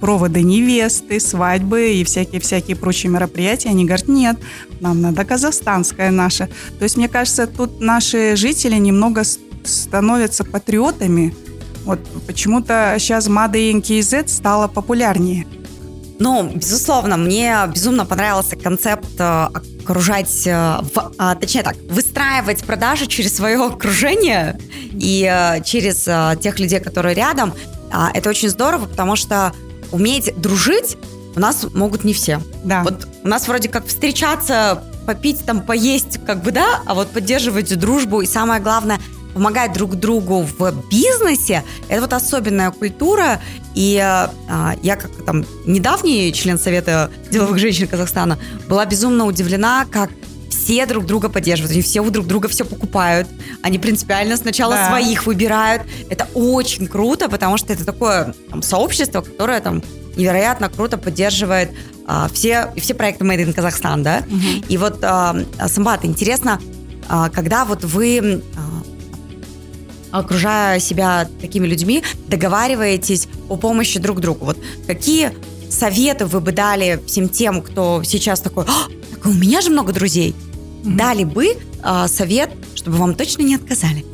проводы 0.00 0.42
невесты, 0.42 1.18
свадьбы 1.18 1.94
и 1.94 2.04
всякие-всякие 2.04 2.76
прочие 2.76 3.10
мероприятия. 3.10 3.70
Они 3.70 3.84
говорят, 3.84 4.06
нет, 4.06 4.36
нам 4.80 5.00
надо 5.00 5.24
казахстанское 5.24 6.10
наше. 6.10 6.48
То 6.78 6.84
есть, 6.84 6.96
мне 6.96 7.08
кажется, 7.08 7.46
тут 7.46 7.80
наши 7.80 8.36
жители 8.36 8.76
немного 8.76 9.24
становятся 9.64 10.44
патриотами. 10.44 11.34
Вот 11.84 11.98
почему-то 12.26 12.96
сейчас 12.98 13.26
in 13.26 13.82
KZ 13.82 14.28
стало 14.28 14.68
популярнее. 14.68 15.46
Ну, 16.20 16.50
безусловно, 16.54 17.16
мне 17.16 17.56
безумно 17.74 18.04
понравился 18.04 18.54
концепт 18.54 19.08
э, 19.18 19.48
окружать, 19.90 20.46
э, 20.46 20.78
в- 20.94 21.12
а, 21.18 21.34
точнее 21.34 21.62
так, 21.62 21.76
выстраивать 21.88 22.64
продажи 22.64 23.06
через 23.06 23.34
свое 23.36 23.64
окружение 23.66 24.58
и 24.92 25.28
э, 25.30 25.62
через 25.64 26.06
э, 26.06 26.36
тех 26.40 26.58
людей, 26.60 26.80
которые 26.80 27.14
рядом. 27.14 27.52
А, 27.92 28.10
Это 28.14 28.30
очень 28.30 28.48
здорово, 28.48 28.86
потому 28.86 29.16
что 29.16 29.52
уметь 29.90 30.32
дружить 30.40 30.96
у 31.34 31.40
нас 31.40 31.66
могут 31.74 32.04
не 32.04 32.12
все. 32.12 32.40
Да. 32.64 32.82
Вот 32.82 33.06
у 33.24 33.28
нас 33.28 33.46
вроде 33.48 33.68
как 33.68 33.86
встречаться, 33.86 34.82
попить, 35.06 35.44
там, 35.44 35.60
поесть, 35.60 36.18
как 36.26 36.42
бы, 36.42 36.52
да, 36.52 36.80
а 36.86 36.94
вот 36.94 37.10
поддерживать 37.10 37.76
дружбу 37.78 38.20
и 38.20 38.26
самое 38.26 38.60
главное, 38.60 38.98
помогать 39.34 39.72
друг 39.72 39.96
другу 39.96 40.42
в 40.42 40.88
бизнесе, 40.90 41.64
это 41.88 42.02
вот 42.02 42.12
особенная 42.12 42.70
культура. 42.70 43.40
И 43.74 43.98
а, 43.98 44.74
я, 44.82 44.96
как 44.96 45.10
там 45.24 45.44
недавний 45.66 46.32
член 46.32 46.58
Совета 46.58 47.10
деловых 47.30 47.58
женщин 47.58 47.86
Казахстана, 47.86 48.38
была 48.68 48.84
безумно 48.86 49.26
удивлена, 49.26 49.86
как 49.90 50.10
все 50.50 50.84
друг 50.86 51.06
друга 51.06 51.28
поддерживают, 51.28 51.72
они 51.72 51.82
все 51.82 52.00
у 52.00 52.10
друг 52.10 52.26
друга 52.26 52.48
все 52.48 52.64
покупают, 52.64 53.28
они 53.62 53.78
принципиально 53.78 54.36
сначала 54.36 54.74
да. 54.74 54.88
своих 54.88 55.26
выбирают. 55.26 55.82
Это 56.08 56.28
очень 56.34 56.86
круто, 56.86 57.28
потому 57.28 57.56
что 57.56 57.72
это 57.72 57.84
такое 57.84 58.34
там, 58.50 58.62
сообщество, 58.62 59.22
которое 59.22 59.60
там 59.60 59.82
невероятно 60.16 60.68
круто 60.68 60.98
поддерживает 60.98 61.70
а, 62.06 62.28
все, 62.32 62.72
все 62.76 62.94
проекты 62.94 63.24
Made 63.24 63.46
in 63.46 63.52
Казахстан, 63.52 64.02
да? 64.02 64.24
Угу. 64.26 64.66
И 64.68 64.76
вот, 64.76 64.98
а, 65.02 65.36
Самбат, 65.66 66.04
интересно, 66.04 66.60
а, 67.08 67.30
когда 67.30 67.64
вот 67.64 67.84
вы, 67.84 68.42
а, 68.56 68.69
окружая 70.10 70.80
себя 70.80 71.28
такими 71.40 71.66
людьми, 71.66 72.02
договариваетесь 72.28 73.28
о 73.48 73.56
помощи 73.56 73.98
друг 73.98 74.20
другу, 74.20 74.46
вот 74.46 74.58
какие 74.86 75.32
советы 75.70 76.26
вы 76.26 76.40
бы 76.40 76.52
дали 76.52 77.00
всем 77.06 77.28
тем, 77.28 77.62
кто 77.62 78.02
сейчас 78.04 78.40
такой, 78.40 78.64
а, 78.64 78.88
так 79.10 79.26
у 79.26 79.32
меня 79.32 79.60
же 79.60 79.70
много 79.70 79.92
друзей, 79.92 80.34
угу. 80.82 80.90
дали 80.90 81.24
бы 81.24 81.56
а, 81.82 82.08
совет, 82.08 82.50
чтобы 82.74 82.96
вам 82.98 83.14
точно 83.14 83.42
не 83.42 83.54
отказали? 83.54 84.04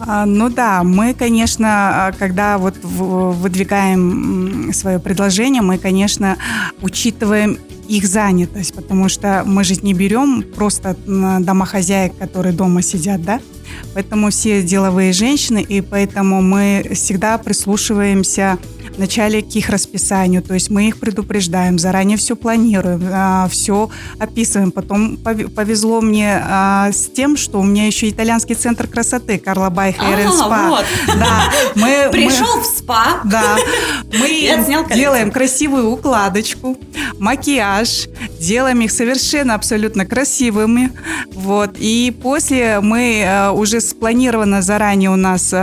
А, 0.00 0.24
ну 0.24 0.48
да, 0.48 0.82
мы, 0.82 1.12
конечно, 1.12 2.14
когда 2.18 2.56
вот 2.56 2.74
выдвигаем 2.82 4.72
свое 4.72 4.98
предложение, 4.98 5.62
мы, 5.62 5.76
конечно, 5.78 6.38
учитываем 6.80 7.58
их 7.86 8.06
занятость, 8.06 8.72
потому 8.72 9.08
что 9.08 9.42
мы 9.44 9.64
же 9.64 9.74
не 9.82 9.94
берем 9.94 10.42
просто 10.42 10.96
домохозяек, 11.06 12.16
которые 12.18 12.54
дома 12.54 12.82
сидят, 12.82 13.22
да, 13.22 13.40
Поэтому 13.94 14.30
все 14.30 14.62
деловые 14.62 15.12
женщины, 15.12 15.62
и 15.62 15.80
поэтому 15.80 16.42
мы 16.42 16.90
всегда 16.94 17.38
прислушиваемся 17.38 18.58
вначале 19.00 19.40
к 19.40 19.56
их 19.56 19.70
расписанию, 19.70 20.42
то 20.42 20.52
есть 20.52 20.68
мы 20.68 20.88
их 20.88 20.98
предупреждаем, 20.98 21.78
заранее 21.78 22.18
все 22.18 22.36
планируем, 22.36 23.02
а, 23.10 23.48
все 23.48 23.88
описываем. 24.18 24.72
Потом 24.72 25.16
повезло 25.16 26.02
мне 26.02 26.38
а, 26.42 26.92
с 26.92 27.06
тем, 27.06 27.38
что 27.38 27.60
у 27.60 27.62
меня 27.62 27.86
еще 27.86 28.10
итальянский 28.10 28.54
центр 28.54 28.86
красоты 28.86 29.38
Карла 29.38 29.70
Бай 29.70 29.92
Hair 29.98 30.26
а, 30.26 30.28
Spa. 30.28 30.68
Вот. 30.68 30.84
Да, 31.18 31.50
мы, 31.76 32.10
Пришел 32.12 32.56
мы, 32.56 32.62
в 32.62 32.66
спа. 32.66 33.20
Да, 33.24 33.56
мы 34.12 34.86
делаем 34.94 35.30
красивую 35.30 35.90
укладочку, 35.90 36.76
макияж, 37.18 38.06
делаем 38.38 38.82
их 38.82 38.92
совершенно 38.92 39.54
абсолютно 39.54 40.04
красивыми. 40.04 40.92
Вот. 41.32 41.70
И 41.78 42.14
после 42.22 42.80
мы 42.80 43.22
э, 43.24 43.50
уже 43.50 43.80
спланирована 43.80 44.60
заранее 44.60 45.08
у 45.08 45.16
нас 45.16 45.54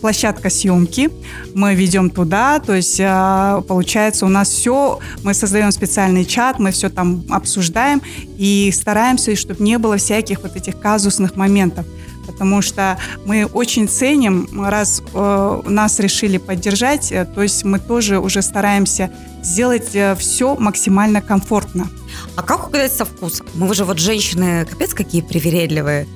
площадка 0.00 0.48
съемки. 0.48 1.10
Мы 1.54 1.74
ведем 1.82 2.10
туда, 2.10 2.60
то 2.60 2.74
есть 2.74 3.00
э, 3.00 3.62
получается 3.66 4.26
у 4.26 4.28
нас 4.28 4.48
все, 4.48 4.98
мы 5.24 5.34
создаем 5.34 5.72
специальный 5.72 6.24
чат, 6.24 6.58
мы 6.58 6.70
все 6.70 6.88
там 6.88 7.24
обсуждаем 7.28 8.00
и 8.38 8.72
стараемся, 8.72 9.34
чтобы 9.36 9.62
не 9.64 9.78
было 9.78 9.96
всяких 9.96 10.42
вот 10.42 10.56
этих 10.56 10.78
казусных 10.80 11.36
моментов 11.36 11.86
потому 12.26 12.62
что 12.62 12.98
мы 13.24 13.46
очень 13.46 13.88
ценим, 13.88 14.48
раз 14.64 15.02
э, 15.12 15.62
нас 15.66 15.98
решили 15.98 16.38
поддержать, 16.38 17.12
э, 17.12 17.24
то 17.24 17.42
есть 17.42 17.64
мы 17.64 17.78
тоже 17.78 18.18
уже 18.18 18.42
стараемся 18.42 19.10
сделать 19.42 19.94
э, 19.94 20.14
все 20.14 20.54
максимально 20.56 21.20
комфортно. 21.20 21.88
А 22.36 22.42
как 22.42 22.68
угадать 22.68 22.92
со 22.92 23.04
вкусом? 23.04 23.46
Мы 23.54 23.74
же 23.74 23.84
вот 23.84 23.98
женщины 23.98 24.64
капец 24.70 24.94
какие 24.94 25.22
привередливые. 25.22 26.06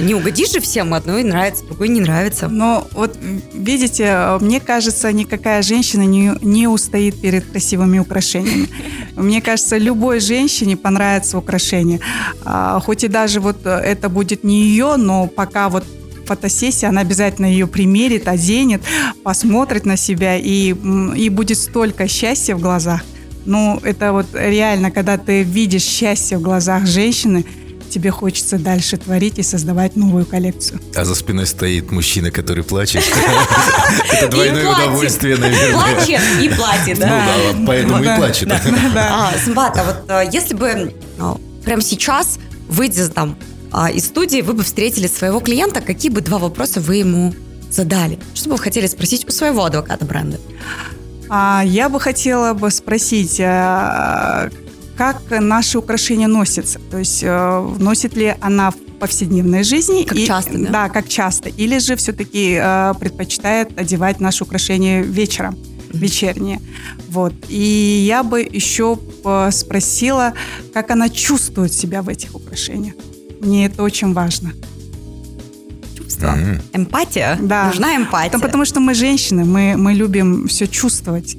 Не 0.00 0.14
угодишь 0.14 0.52
же 0.52 0.60
всем, 0.60 0.94
одной 0.94 1.22
нравится, 1.22 1.64
другой 1.64 1.88
не 1.88 2.00
нравится. 2.00 2.48
Но 2.48 2.86
вот 2.92 3.18
видите, 3.54 4.38
мне 4.40 4.60
кажется, 4.60 5.12
никакая 5.12 5.62
женщина 5.62 6.02
не, 6.02 6.32
не 6.42 6.66
устоит 6.66 7.20
перед 7.20 7.44
красивыми 7.46 7.98
украшениями. 7.98 8.68
Мне 9.16 9.40
кажется, 9.40 9.78
любой 9.78 10.20
женщине 10.20 10.76
понравится 10.76 11.38
украшение. 11.38 12.00
А, 12.44 12.80
хоть 12.80 13.02
и 13.02 13.08
даже 13.08 13.40
вот 13.40 13.64
это 13.64 14.10
будет 14.10 14.44
не 14.44 14.62
ее, 14.62 14.96
но 14.96 15.26
пока 15.26 15.70
вот 15.70 15.84
фотосессия, 16.26 16.88
она 16.88 17.00
обязательно 17.00 17.46
ее 17.46 17.66
примерит, 17.66 18.28
оденет, 18.28 18.82
посмотрит 19.22 19.86
на 19.86 19.96
себя, 19.96 20.36
и, 20.36 20.74
и 21.16 21.28
будет 21.30 21.58
столько 21.58 22.08
счастья 22.08 22.56
в 22.56 22.60
глазах. 22.60 23.02
Ну, 23.46 23.80
это 23.84 24.12
вот 24.12 24.26
реально, 24.34 24.90
когда 24.90 25.16
ты 25.16 25.42
видишь 25.42 25.84
счастье 25.84 26.36
в 26.36 26.42
глазах 26.42 26.86
женщины, 26.86 27.44
тебе 27.90 28.10
хочется 28.10 28.58
дальше 28.58 28.96
творить 28.96 29.38
и 29.38 29.42
создавать 29.42 29.96
новую 29.96 30.26
коллекцию. 30.26 30.80
А 30.94 31.04
за 31.04 31.14
спиной 31.14 31.46
стоит 31.46 31.90
мужчина, 31.90 32.30
который 32.30 32.64
плачет. 32.64 33.02
Это 34.12 34.28
двойное 34.28 34.70
удовольствие, 34.70 35.36
наверное. 35.36 35.72
Плачет 35.72 36.20
и 36.40 36.48
платит, 36.48 36.98
да? 36.98 37.24
Ну 37.54 37.60
да, 37.60 37.66
поэтому 37.66 38.02
и 38.02 38.16
плачет. 38.16 38.52
А, 38.96 39.32
Симбат, 39.44 39.76
а 39.78 39.84
вот 39.84 39.96
э, 40.08 40.28
если 40.32 40.54
бы 40.54 40.94
ну, 41.18 41.40
прямо 41.64 41.82
сейчас, 41.82 42.38
выйдя 42.68 43.08
там 43.08 43.36
а, 43.72 43.90
из 43.90 44.06
студии, 44.06 44.40
вы 44.42 44.52
бы 44.52 44.62
встретили 44.62 45.06
своего 45.06 45.40
клиента, 45.40 45.80
какие 45.80 46.10
бы 46.10 46.20
два 46.20 46.38
вопроса 46.38 46.80
вы 46.80 46.96
ему 46.96 47.34
задали? 47.70 48.18
Что 48.34 48.50
бы 48.50 48.56
вы 48.56 48.62
хотели 48.62 48.86
спросить 48.86 49.26
у 49.28 49.30
своего 49.30 49.64
адвоката 49.64 50.04
бренда? 50.04 50.38
А, 51.28 51.62
я 51.64 51.88
бы 51.88 52.00
хотела 52.00 52.54
бы 52.54 52.70
спросить, 52.70 53.40
а, 53.40 54.48
как 54.96 55.22
наши 55.30 55.78
украшения 55.78 56.26
носятся. 56.26 56.80
То 56.90 56.98
есть 56.98 57.22
э, 57.22 57.74
носит 57.78 58.16
ли 58.16 58.34
она 58.40 58.70
в 58.70 58.76
повседневной 58.98 59.62
жизни. 59.62 60.04
Как 60.04 60.18
и, 60.18 60.26
часто, 60.26 60.58
да? 60.58 60.70
Да, 60.70 60.88
как 60.88 61.08
часто. 61.08 61.48
Или 61.48 61.78
же 61.78 61.96
все-таки 61.96 62.58
э, 62.60 62.94
предпочитает 62.98 63.78
одевать 63.78 64.20
наши 64.20 64.44
украшения 64.44 65.02
вечером, 65.02 65.56
вечерние. 65.92 66.60
Вот. 67.08 67.34
И 67.48 68.04
я 68.06 68.22
бы 68.22 68.40
еще 68.40 68.98
спросила, 69.50 70.32
как 70.72 70.90
она 70.90 71.08
чувствует 71.08 71.72
себя 71.72 72.02
в 72.02 72.08
этих 72.08 72.34
украшениях. 72.34 72.94
Мне 73.40 73.66
это 73.66 73.82
очень 73.82 74.12
важно 74.12 74.52
чувства. 76.06 76.36
Mm-hmm. 76.36 76.60
Эмпатия? 76.72 77.38
Да. 77.40 77.66
Нужна 77.66 77.96
эмпатия. 77.96 78.30
Потому, 78.30 78.44
потому 78.44 78.64
что 78.64 78.80
мы 78.80 78.94
женщины, 78.94 79.44
мы, 79.44 79.76
мы 79.76 79.92
любим 79.92 80.46
все 80.48 80.66
чувствовать. 80.66 81.36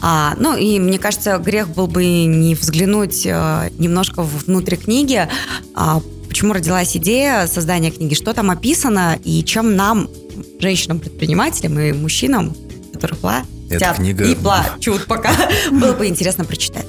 А, 0.00 0.34
ну 0.38 0.56
и 0.56 0.78
мне 0.78 0.98
кажется, 0.98 1.38
грех 1.38 1.68
был 1.68 1.86
бы 1.86 2.04
не 2.04 2.54
взглянуть 2.54 3.26
а, 3.26 3.68
немножко 3.78 4.22
внутрь 4.22 4.76
книги, 4.76 5.28
а, 5.74 6.00
почему 6.28 6.52
родилась 6.52 6.96
идея 6.96 7.46
создания 7.46 7.90
книги, 7.90 8.14
что 8.14 8.32
там 8.32 8.50
описано 8.50 9.18
и 9.24 9.42
чем 9.44 9.76
нам, 9.76 10.08
женщинам-предпринимателям 10.60 11.78
и 11.78 11.92
мужчинам, 11.92 12.54
которых 12.92 13.22
Эта 13.70 13.94
книга... 13.94 14.24
и 14.24 14.34
плачут 14.34 15.06
пока, 15.06 15.32
было 15.70 15.92
бы 15.92 16.06
интересно 16.06 16.44
прочитать. 16.44 16.86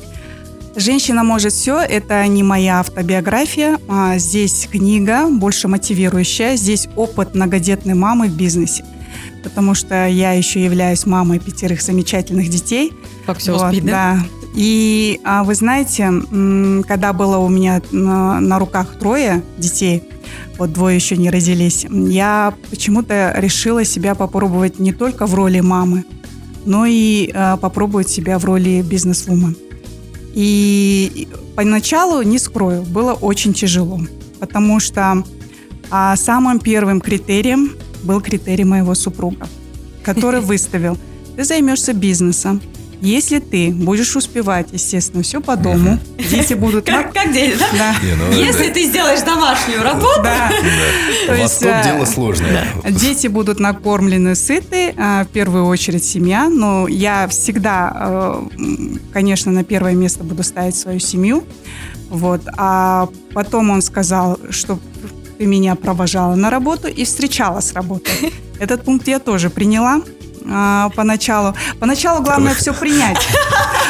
«Женщина 0.77 1.23
может 1.23 1.53
все»— 1.53 1.79
это 1.89 2.25
не 2.27 2.43
моя 2.43 2.81
автобиография. 2.81 3.79
А 3.87 4.19
здесь 4.19 4.69
книга, 4.71 5.27
больше 5.27 5.67
мотивирующая. 5.67 6.55
Здесь 6.55 6.87
опыт 6.95 7.33
многодетной 7.33 7.95
мамы 7.95 8.27
в 8.27 8.37
бизнесе. 8.37 8.85
Потому 9.43 9.73
что 9.73 10.05
я 10.05 10.33
еще 10.33 10.63
являюсь 10.63 11.07
мамой 11.07 11.39
пятерых 11.39 11.81
замечательных 11.81 12.49
детей. 12.49 12.93
Как 13.25 13.39
все 13.39 13.53
вот, 13.53 13.63
успеть, 13.63 13.85
да? 13.85 13.91
да? 13.91 14.25
И 14.53 15.19
а 15.23 15.43
вы 15.43 15.55
знаете, 15.55 16.11
когда 16.87 17.11
было 17.11 17.37
у 17.37 17.49
меня 17.49 17.81
на, 17.91 18.39
на 18.39 18.59
руках 18.59 18.99
трое 18.99 19.41
детей, 19.57 20.03
вот 20.59 20.73
двое 20.73 20.95
еще 20.95 21.17
не 21.17 21.31
родились, 21.31 21.87
я 21.89 22.53
почему-то 22.69 23.33
решила 23.35 23.83
себя 23.83 24.13
попробовать 24.13 24.77
не 24.77 24.93
только 24.93 25.25
в 25.25 25.33
роли 25.33 25.59
мамы, 25.59 26.05
но 26.65 26.85
и 26.85 27.31
а, 27.33 27.57
попробовать 27.57 28.09
себя 28.09 28.37
в 28.37 28.45
роли 28.45 28.83
бизнес-вумен. 28.83 29.55
И 30.38 31.28
поначалу, 31.56 32.21
не 32.21 32.38
скрою, 32.38 32.84
было 32.84 33.13
очень 33.13 33.56
тяжело, 33.56 34.00
потому 34.39 34.80
что 34.80 35.23
а, 35.89 36.15
самым 36.15 36.60
первым 36.60 37.02
критерием 37.02 37.71
был 38.04 38.21
критерий 38.21 38.63
моего 38.63 38.93
супруга, 38.93 39.47
который 40.04 40.41
выставил, 40.52 40.95
ты 41.36 41.43
займешься 41.43 41.93
бизнесом, 41.93 42.62
если 43.01 43.39
ты 43.39 43.71
будешь 43.71 44.15
успевать, 44.15 44.67
естественно, 44.71 45.23
все 45.23 45.41
по 45.41 45.55
дому, 45.55 45.99
дети 46.17 46.53
будут... 46.53 46.86
Как, 46.86 47.13
как 47.13 47.31
дети, 47.31 47.57
да? 47.60 47.67
да. 47.77 47.95
Не, 48.05 48.15
ну, 48.15 48.31
Если 48.31 48.67
да. 48.67 48.73
ты 48.73 48.83
сделаешь 48.86 49.21
домашнюю 49.21 49.83
работу... 49.83 50.21
Да. 50.23 50.49
да. 50.49 51.33
То 51.36 51.41
Восток 51.41 51.69
есть, 51.69 51.83
дело 51.83 52.05
сложное. 52.05 52.67
Да. 52.83 52.91
Дети 52.91 53.27
будут 53.27 53.60
накормлены, 53.60 54.36
сыты, 54.36 54.93
а, 54.97 55.25
в 55.25 55.27
первую 55.27 55.65
очередь 55.65 56.03
семья, 56.03 56.49
но 56.49 56.88
я 56.88 57.27
всегда, 57.27 57.93
э, 57.95 58.97
конечно, 59.13 59.51
на 59.51 59.63
первое 59.63 59.93
место 59.93 60.23
буду 60.23 60.43
ставить 60.43 60.75
свою 60.75 60.99
семью. 60.99 61.43
Вот. 62.10 62.41
А 62.57 63.10
потом 63.33 63.69
он 63.69 63.81
сказал, 63.81 64.39
что 64.49 64.79
ты 65.38 65.45
меня 65.45 65.75
провожала 65.75 66.36
на 66.36 66.49
работу 66.49 66.88
и 66.88 67.05
встречала 67.05 67.60
с 67.60 67.73
работой. 67.73 68.33
Этот 68.60 68.83
пункт 68.83 69.07
я 69.07 69.19
тоже 69.19 69.49
приняла. 69.49 70.01
А, 70.49 70.89
поначалу. 70.89 71.55
Поначалу 71.79 72.23
главное 72.23 72.53
все 72.53 72.73
принять, 72.73 73.17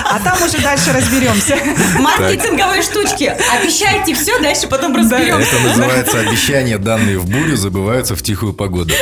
а 0.06 0.20
там 0.20 0.38
уже 0.44 0.60
дальше 0.60 0.92
разберемся. 0.94 1.58
Маркетинговые 2.00 2.82
штучки. 2.82 3.36
Обещайте 3.60 4.14
все, 4.16 4.40
дальше 4.40 4.68
потом 4.68 4.96
разберемся. 4.96 5.56
Это 5.56 5.68
называется 5.68 6.20
обещания, 6.20 6.78
данные 6.78 7.20
в 7.20 7.30
бурю, 7.30 7.56
забываются 7.58 8.16
в 8.16 8.22
тихую 8.22 8.54
погоду. 8.54 8.94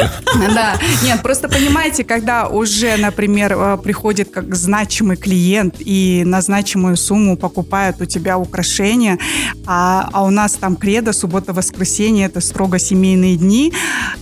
Да, 0.53 0.77
нет, 1.03 1.21
просто 1.21 1.47
понимаете, 1.49 2.03
когда 2.03 2.47
уже, 2.47 2.97
например, 2.97 3.53
э, 3.53 3.77
приходит 3.77 4.29
как 4.31 4.55
значимый 4.55 5.17
клиент 5.17 5.75
и 5.79 6.23
на 6.25 6.41
значимую 6.41 6.97
сумму 6.97 7.37
покупают 7.37 8.01
у 8.01 8.05
тебя 8.05 8.37
украшения, 8.37 9.17
а, 9.65 10.09
а 10.11 10.23
у 10.23 10.29
нас 10.29 10.53
там 10.53 10.75
кредо, 10.75 11.13
суббота, 11.13 11.53
воскресенье, 11.53 12.25
это 12.25 12.41
строго 12.41 12.79
семейные 12.79 13.35
дни. 13.37 13.73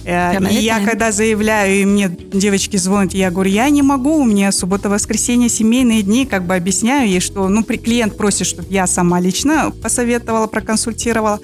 Э, 0.06 0.40
и 0.50 0.56
я 0.56 0.80
когда 0.80 1.12
заявляю, 1.12 1.82
и 1.82 1.86
мне 1.86 2.10
девочки 2.10 2.78
звонят, 2.78 3.14
я 3.14 3.23
говорю, 3.32 3.52
я 3.52 3.70
не 3.70 3.82
могу, 3.82 4.18
у 4.18 4.26
меня 4.26 4.52
суббота, 4.52 4.90
воскресенье, 4.90 5.50
семейные 5.50 6.02
дни, 6.02 6.26
как 6.26 6.46
бы 6.46 6.56
объясняю 6.56 7.10
ей, 7.10 7.20
что, 7.20 7.48
ну, 7.48 7.64
клиент 7.64 8.18
просит, 8.18 8.48
чтобы 8.48 8.68
я 8.70 8.88
сама 8.88 9.20
лично 9.20 9.72
посоветовала, 9.82 10.48
проконсультировала. 10.48 11.40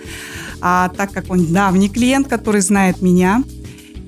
А 0.61 0.89
так 0.89 1.11
как 1.11 1.25
он 1.29 1.53
давний 1.53 1.89
клиент, 1.89 2.27
который 2.27 2.61
знает 2.61 3.01
меня, 3.01 3.43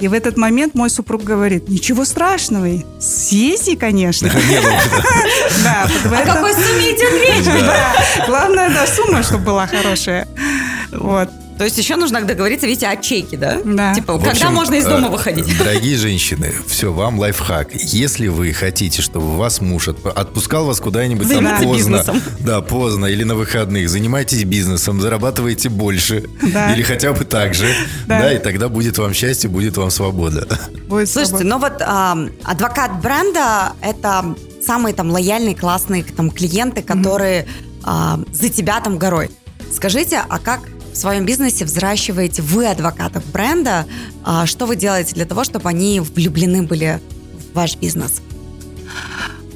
и 0.01 0.07
в 0.07 0.13
этот 0.13 0.35
момент 0.35 0.73
мой 0.73 0.89
супруг 0.89 1.23
говорит, 1.23 1.69
ничего 1.69 2.05
страшного, 2.05 2.67
съезди, 2.99 3.75
конечно. 3.75 4.31
Да, 5.63 5.87
О 6.05 6.25
какой 6.25 6.53
сумме 6.53 6.91
идет 6.91 7.13
речь? 7.21 8.25
Главное, 8.27 8.69
да, 8.69 8.87
сумма, 8.87 9.21
чтобы 9.21 9.45
была 9.45 9.67
хорошая. 9.67 10.27
Вот. 10.91 11.29
То 11.57 11.65
есть 11.65 11.77
еще 11.77 11.95
нужно 11.95 12.21
договориться, 12.21 12.65
видите, 12.65 12.87
о 12.87 12.97
чеке, 12.97 13.37
да? 13.37 13.59
Да. 13.63 13.93
Типа, 13.93 14.17
в 14.17 14.23
когда 14.23 14.49
можно 14.49 14.75
из 14.75 14.85
дома 14.85 15.07
э, 15.07 15.11
выходить? 15.11 15.57
Дорогие 15.59 15.97
женщины, 15.97 16.53
все, 16.67 16.91
вам 16.91 17.19
лайфхак. 17.19 17.73
Если 17.75 18.27
вы 18.27 18.51
хотите, 18.53 19.01
чтобы 19.01 19.37
вас 19.37 19.61
муж 19.61 19.87
отпускал 19.87 20.65
вас 20.65 20.79
куда-нибудь 20.79 21.29
там 21.29 21.45
поздно, 21.63 21.97
бизнесом. 21.97 22.21
да, 22.39 22.61
поздно 22.61 23.05
или 23.05 23.23
на 23.23 23.35
выходных, 23.35 23.89
занимайтесь 23.89 24.43
бизнесом, 24.43 25.01
зарабатывайте 25.01 25.69
больше 25.69 26.25
да. 26.41 26.73
или 26.73 26.81
хотя 26.81 27.13
бы 27.13 27.25
так 27.25 27.53
же, 27.53 27.67
да. 28.07 28.19
да, 28.19 28.33
и 28.33 28.39
тогда 28.39 28.69
будет 28.69 28.97
вам 28.97 29.13
счастье, 29.13 29.49
будет 29.49 29.77
вам 29.77 29.91
свобода. 29.91 30.47
Будет 30.87 31.09
Слушайте, 31.09 31.47
свобода. 31.47 31.49
ну 31.49 31.59
вот 31.59 31.81
а, 31.81 32.17
адвокат 32.43 33.01
бренда 33.01 33.73
это 33.81 34.35
самые 34.65 34.93
там 34.93 35.09
лояльные, 35.09 35.55
классные 35.55 36.03
там 36.03 36.31
клиенты, 36.31 36.81
которые 36.81 37.43
mm-hmm. 37.43 37.81
а, 37.83 38.19
за 38.31 38.49
тебя 38.49 38.79
там 38.81 38.97
горой. 38.97 39.29
Скажите, 39.71 40.21
а 40.27 40.39
как 40.39 40.59
своем 41.01 41.25
бизнесе 41.25 41.65
взращиваете 41.65 42.41
вы 42.41 42.67
адвокатов 42.67 43.25
бренда. 43.31 43.85
А 44.23 44.45
что 44.45 44.65
вы 44.65 44.75
делаете 44.75 45.15
для 45.15 45.25
того, 45.25 45.43
чтобы 45.43 45.67
они 45.67 45.99
влюблены 45.99 46.63
были 46.63 47.01
в 47.51 47.55
ваш 47.55 47.75
бизнес? 47.75 48.21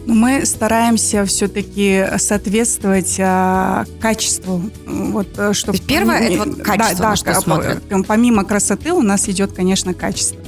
Мы 0.08 0.46
стараемся 0.46 1.26
все-таки 1.26 2.06
соответствовать 2.18 3.16
а, 3.20 3.86
качеству. 4.00 4.62
Вот, 4.86 5.28
э, 5.38 5.54
чтобы, 5.54 5.80
первое 5.80 6.20
это 6.20 6.38
вот 6.46 6.62
качество, 6.62 6.98
да, 6.98 7.10
да, 7.10 7.16
что 7.16 7.42
смотрят. 7.42 7.84
Помимо 8.08 8.44
красоты 8.44 8.92
у 8.94 9.02
нас 9.02 9.28
идет, 9.30 9.54
конечно, 9.54 9.96
качество. 9.96 10.40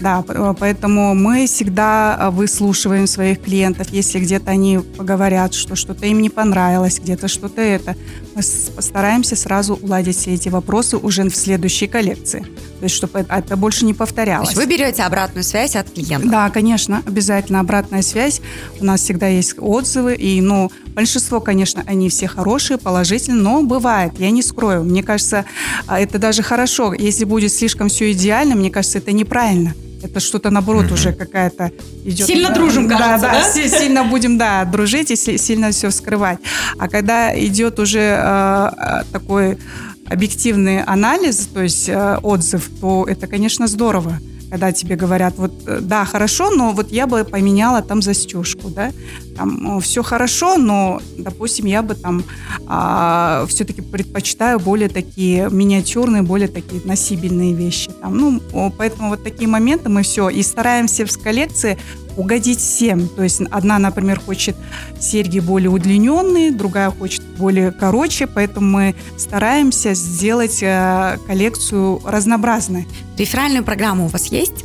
Да, 0.00 0.24
э, 0.28 0.54
поэтому 0.58 1.14
мы 1.14 1.46
всегда 1.46 2.16
э, 2.18 2.30
выслушиваем 2.30 3.06
своих 3.06 3.42
клиентов. 3.42 3.88
Если 3.90 4.20
где-то 4.20 4.50
они 4.50 4.78
поговорят, 4.78 5.54
что 5.54 5.76
что-то 5.76 6.06
им 6.06 6.22
не 6.22 6.30
понравилось, 6.30 7.00
где-то 7.00 7.28
что-то 7.28 7.60
это, 7.60 7.96
мы 8.34 8.42
постараемся 8.76 9.34
сразу 9.34 9.74
уладить 9.74 10.16
все 10.16 10.34
эти 10.34 10.48
вопросы 10.48 10.96
уже 10.96 11.24
в 11.24 11.34
следующей 11.34 11.88
коллекции. 11.88 12.40
То 12.78 12.84
есть, 12.84 12.94
чтобы 12.94 13.26
это, 13.28 13.56
больше 13.56 13.84
не 13.84 13.94
повторялось. 13.94 14.50
То 14.50 14.60
есть 14.60 14.66
вы 14.68 14.76
берете 14.76 15.02
обратную 15.02 15.42
связь 15.42 15.74
от 15.74 15.90
клиента? 15.90 16.28
Да, 16.28 16.50
конечно, 16.50 17.02
обязательно 17.04 17.60
обратная 17.60 18.02
связь. 18.02 18.40
У 18.80 18.84
нас 18.84 19.00
всегда 19.00 19.26
есть 19.26 19.54
отзывы, 19.58 20.14
и, 20.14 20.40
ну, 20.40 20.70
большинство, 20.94 21.40
конечно, 21.40 21.82
они 21.86 22.08
все 22.08 22.28
хорошие, 22.28 22.78
положительные, 22.78 23.42
но 23.42 23.62
бывает, 23.62 24.12
я 24.18 24.30
не 24.30 24.42
скрою. 24.42 24.84
Мне 24.84 25.02
кажется, 25.02 25.44
а, 25.86 26.00
это 26.00 26.18
даже 26.18 26.42
хорошо. 26.42 26.92
Если 26.92 27.24
будет 27.24 27.52
слишком 27.52 27.88
все 27.88 28.12
идеально, 28.12 28.54
мне 28.54 28.70
кажется, 28.70 28.98
это 28.98 29.10
неправильно. 29.10 29.74
Это 30.02 30.20
что-то, 30.20 30.50
наоборот, 30.50 30.86
mm-hmm. 30.86 30.92
уже 30.94 31.12
какая-то 31.12 31.72
идет. 32.04 32.26
Сильно 32.26 32.50
дружим, 32.50 32.88
кажется, 32.88 33.26
да? 33.26 33.32
Да, 33.32 33.54
да? 33.54 33.78
сильно 33.78 34.04
будем, 34.04 34.38
да, 34.38 34.64
дружить 34.64 35.10
и 35.10 35.16
сильно 35.16 35.70
все 35.70 35.90
скрывать. 35.90 36.38
А 36.78 36.88
когда 36.88 37.38
идет 37.38 37.78
уже 37.80 37.98
э, 37.98 38.70
э, 38.76 39.02
такой 39.12 39.58
объективный 40.06 40.82
анализ, 40.82 41.48
то 41.52 41.62
есть 41.62 41.88
э, 41.88 42.18
отзыв, 42.22 42.70
то 42.80 43.06
это, 43.08 43.26
конечно, 43.26 43.66
здорово 43.66 44.18
когда 44.50 44.72
тебе 44.72 44.96
говорят, 44.96 45.34
вот 45.36 45.52
э, 45.66 45.80
да, 45.80 46.04
хорошо, 46.04 46.50
но 46.50 46.72
вот 46.72 46.90
я 46.90 47.06
бы 47.06 47.24
поменяла 47.24 47.82
там 47.82 48.02
застежку, 48.02 48.68
да, 48.68 48.92
там 49.36 49.80
все 49.80 50.02
хорошо, 50.02 50.56
но, 50.56 51.00
допустим, 51.16 51.66
я 51.66 51.82
бы 51.82 51.94
там 51.94 52.24
а, 52.66 53.46
все-таки 53.48 53.82
предпочитаю 53.82 54.58
более 54.58 54.88
такие 54.88 55.48
миниатюрные, 55.50 56.22
более 56.22 56.48
такие 56.48 56.80
носибельные 56.84 57.54
вещи, 57.54 57.90
там, 58.00 58.16
ну, 58.16 58.72
поэтому 58.76 59.10
вот 59.10 59.22
такие 59.22 59.48
моменты 59.48 59.88
мы 59.88 60.02
все 60.02 60.28
и 60.28 60.42
стараемся 60.42 61.06
в 61.06 61.18
коллекции 61.22 61.78
угодить 62.18 62.58
всем. 62.58 63.08
То 63.08 63.22
есть 63.22 63.40
одна, 63.50 63.78
например, 63.78 64.20
хочет 64.20 64.56
серьги 64.98 65.38
более 65.38 65.70
удлиненные, 65.70 66.50
другая 66.50 66.90
хочет 66.90 67.22
более 67.38 67.72
короче, 67.72 68.26
поэтому 68.26 68.66
мы 68.66 68.94
стараемся 69.16 69.94
сделать 69.94 70.62
э, 70.62 71.18
коллекцию 71.26 72.00
разнообразной. 72.04 72.86
Реферальную 73.16 73.64
программу 73.64 74.06
у 74.06 74.08
вас 74.08 74.26
есть? 74.26 74.64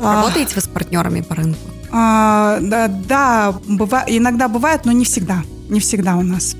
А. 0.00 0.16
Работаете 0.16 0.54
вы 0.54 0.60
с 0.60 0.68
партнерами 0.68 1.20
по 1.20 1.34
рынку? 1.34 1.60
А, 1.90 2.58
да, 2.60 2.88
да 2.88 3.54
быва, 3.68 4.04
иногда 4.06 4.48
бывает, 4.48 4.84
но 4.84 4.92
не 4.92 5.04
всегда. 5.04 5.42
Не 5.68 5.78
всегда 5.80 6.16
у 6.16 6.22
нас. 6.22 6.56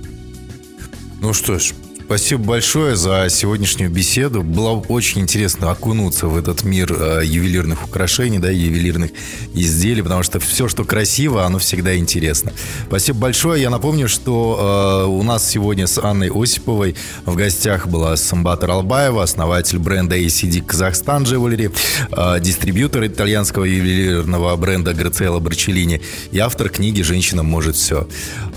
Ну 1.21 1.33
что 1.33 1.59
ж, 1.59 1.73
Спасибо 2.05 2.45
большое 2.45 2.97
за 2.97 3.29
сегодняшнюю 3.31 3.91
беседу. 3.91 4.43
Было 4.43 4.71
очень 4.89 5.23
интересно 5.23 5.71
окунуться 5.71 6.27
в 6.27 6.37
этот 6.37 6.63
мир 6.65 6.93
э, 6.93 7.21
ювелирных 7.25 7.85
украшений, 7.85 8.39
да, 8.39 8.51
ювелирных 8.51 9.13
изделий, 9.55 10.03
потому 10.03 10.23
что 10.23 10.41
все, 10.41 10.69
что 10.69 10.85
красиво, 10.85 11.45
оно 11.45 11.59
всегда 11.59 11.97
интересно. 11.97 12.53
Спасибо 12.87 13.19
большое. 13.21 13.63
Я 13.63 13.71
напомню, 13.71 14.09
что 14.09 15.05
э, 15.05 15.09
у 15.09 15.23
нас 15.23 15.49
сегодня 15.49 15.87
с 15.87 15.97
Анной 15.99 16.31
Осиповой 16.31 16.97
в 17.25 17.35
гостях 17.35 17.87
была 17.87 18.17
Самбата 18.17 18.67
Ралбаева, 18.67 19.23
основатель 19.23 19.79
бренда 19.79 20.19
ACD 20.19 20.63
Казахстан 20.63 21.23
Jewelry, 21.23 21.73
э, 22.11 22.41
дистрибьютор 22.41 23.07
итальянского 23.07 23.65
ювелирного 23.65 24.55
бренда 24.57 24.93
Грациэла 24.93 25.39
Барчеллини 25.39 26.03
и 26.31 26.39
автор 26.39 26.69
книги 26.69 27.03
«Женщина 27.03 27.43
может 27.43 27.77
все». 27.77 28.09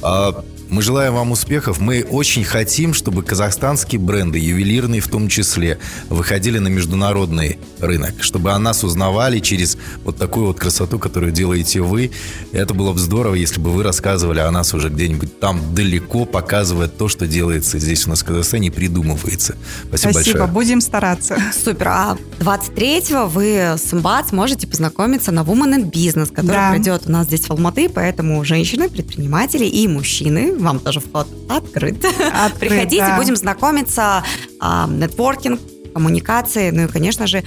Э, 0.01 0.34
мы 0.69 0.82
желаем 0.82 1.13
вам 1.13 1.32
успехов. 1.32 1.80
Мы 1.80 2.04
очень 2.04 2.43
хотим, 2.43 2.93
чтобы 2.93 3.23
казахстанские 3.23 3.99
бренды, 3.99 4.39
ювелирные 4.39 5.01
в 5.01 5.08
том 5.08 5.28
числе, 5.28 5.80
выходили 6.10 6.60
на 6.60 6.67
международный 6.67 7.60
рынок, 7.80 8.15
чтобы 8.21 8.51
о 8.51 8.60
нас 8.60 8.84
узнавали 8.84 9.39
через 9.39 9.78
вот 10.04 10.17
такую 10.17 10.47
вот 10.47 10.60
красоту, 10.60 10.99
которую 10.99 11.32
делаете 11.32 11.82
вы. 11.82 12.12
Это 12.51 12.73
было 12.73 12.93
бы 12.93 12.99
здорово, 12.99 13.36
если 13.36 13.60
бы 13.60 13.71
вы 13.71 13.84
рассказывали 13.84 14.39
о 14.39 14.51
нас 14.51 14.73
уже 14.73 14.89
где-нибудь 14.89 15.39
там 15.39 15.73
далеко, 15.73 16.25
показывая 16.25 16.88
то, 16.88 17.08
что 17.08 17.28
делается 17.28 17.80
здесь 17.80 18.08
у 18.08 18.10
нас 18.10 18.21
в 18.21 18.25
Казахстане 18.25 18.67
и 18.67 18.71
придумывается. 18.71 19.56
Спасибо, 19.88 20.12
Спасибо 20.12 20.39
большое. 20.39 20.54
будем 20.54 20.82
стараться. 20.82 21.38
Супер. 21.63 21.88
А 21.88 22.17
23-го 22.39 23.28
вы 23.28 23.75
с 23.78 23.91
МБАЦ 23.93 24.32
можете 24.32 24.67
познакомиться 24.67 25.32
на 25.32 25.41
Woman 25.41 25.78
in 25.78 25.91
Business, 25.91 26.30
который 26.30 26.58
да. 26.58 26.69
пройдет 26.69 27.04
у 27.06 27.12
нас 27.12 27.28
здесь 27.28 27.41
в 27.41 27.51
Алматы, 27.51 27.89
поэтому 27.89 28.43
женщины, 28.43 28.89
предприниматели 28.89 29.65
и 29.65 29.88
мужчины 29.88 30.56
вам 30.65 30.80
тоже 30.80 30.99
вход 30.99 31.28
открыт. 31.49 32.04
открыт 32.34 32.69
Приходите, 32.69 33.01
да. 33.01 33.17
будем 33.17 33.36
знакомиться, 33.36 34.23
а, 34.60 34.88
нетворкинг, 34.88 35.60
коммуникации, 35.93 36.71
ну 36.71 36.84
и, 36.84 36.88
конечно 36.88 37.28
же, 37.28 37.43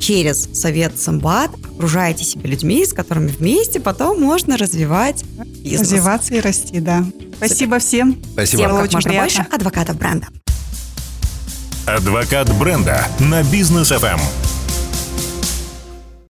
через 0.00 0.48
совет 0.54 0.98
Самбат 0.98 1.50
окружаете 1.76 2.24
себя 2.24 2.50
людьми, 2.50 2.84
с 2.84 2.92
которыми 2.92 3.28
вместе 3.28 3.78
потом 3.78 4.20
можно 4.20 4.56
развивать 4.56 5.24
бизнес. 5.62 5.82
Развиваться 5.82 6.34
и 6.34 6.40
расти, 6.40 6.80
да. 6.80 7.04
Спасибо 7.36 7.78
всем. 7.78 8.20
Спасибо. 8.32 8.64
Всем 8.64 8.70
как 8.70 8.92
можно 8.92 9.10
приятно. 9.10 9.20
больше 9.20 9.46
адвокатов 9.54 9.96
бренда. 9.96 10.26
Адвокат 11.86 12.52
бренда 12.58 13.06
на 13.18 13.42
бизнес 13.44 13.92
FM. 13.92 14.20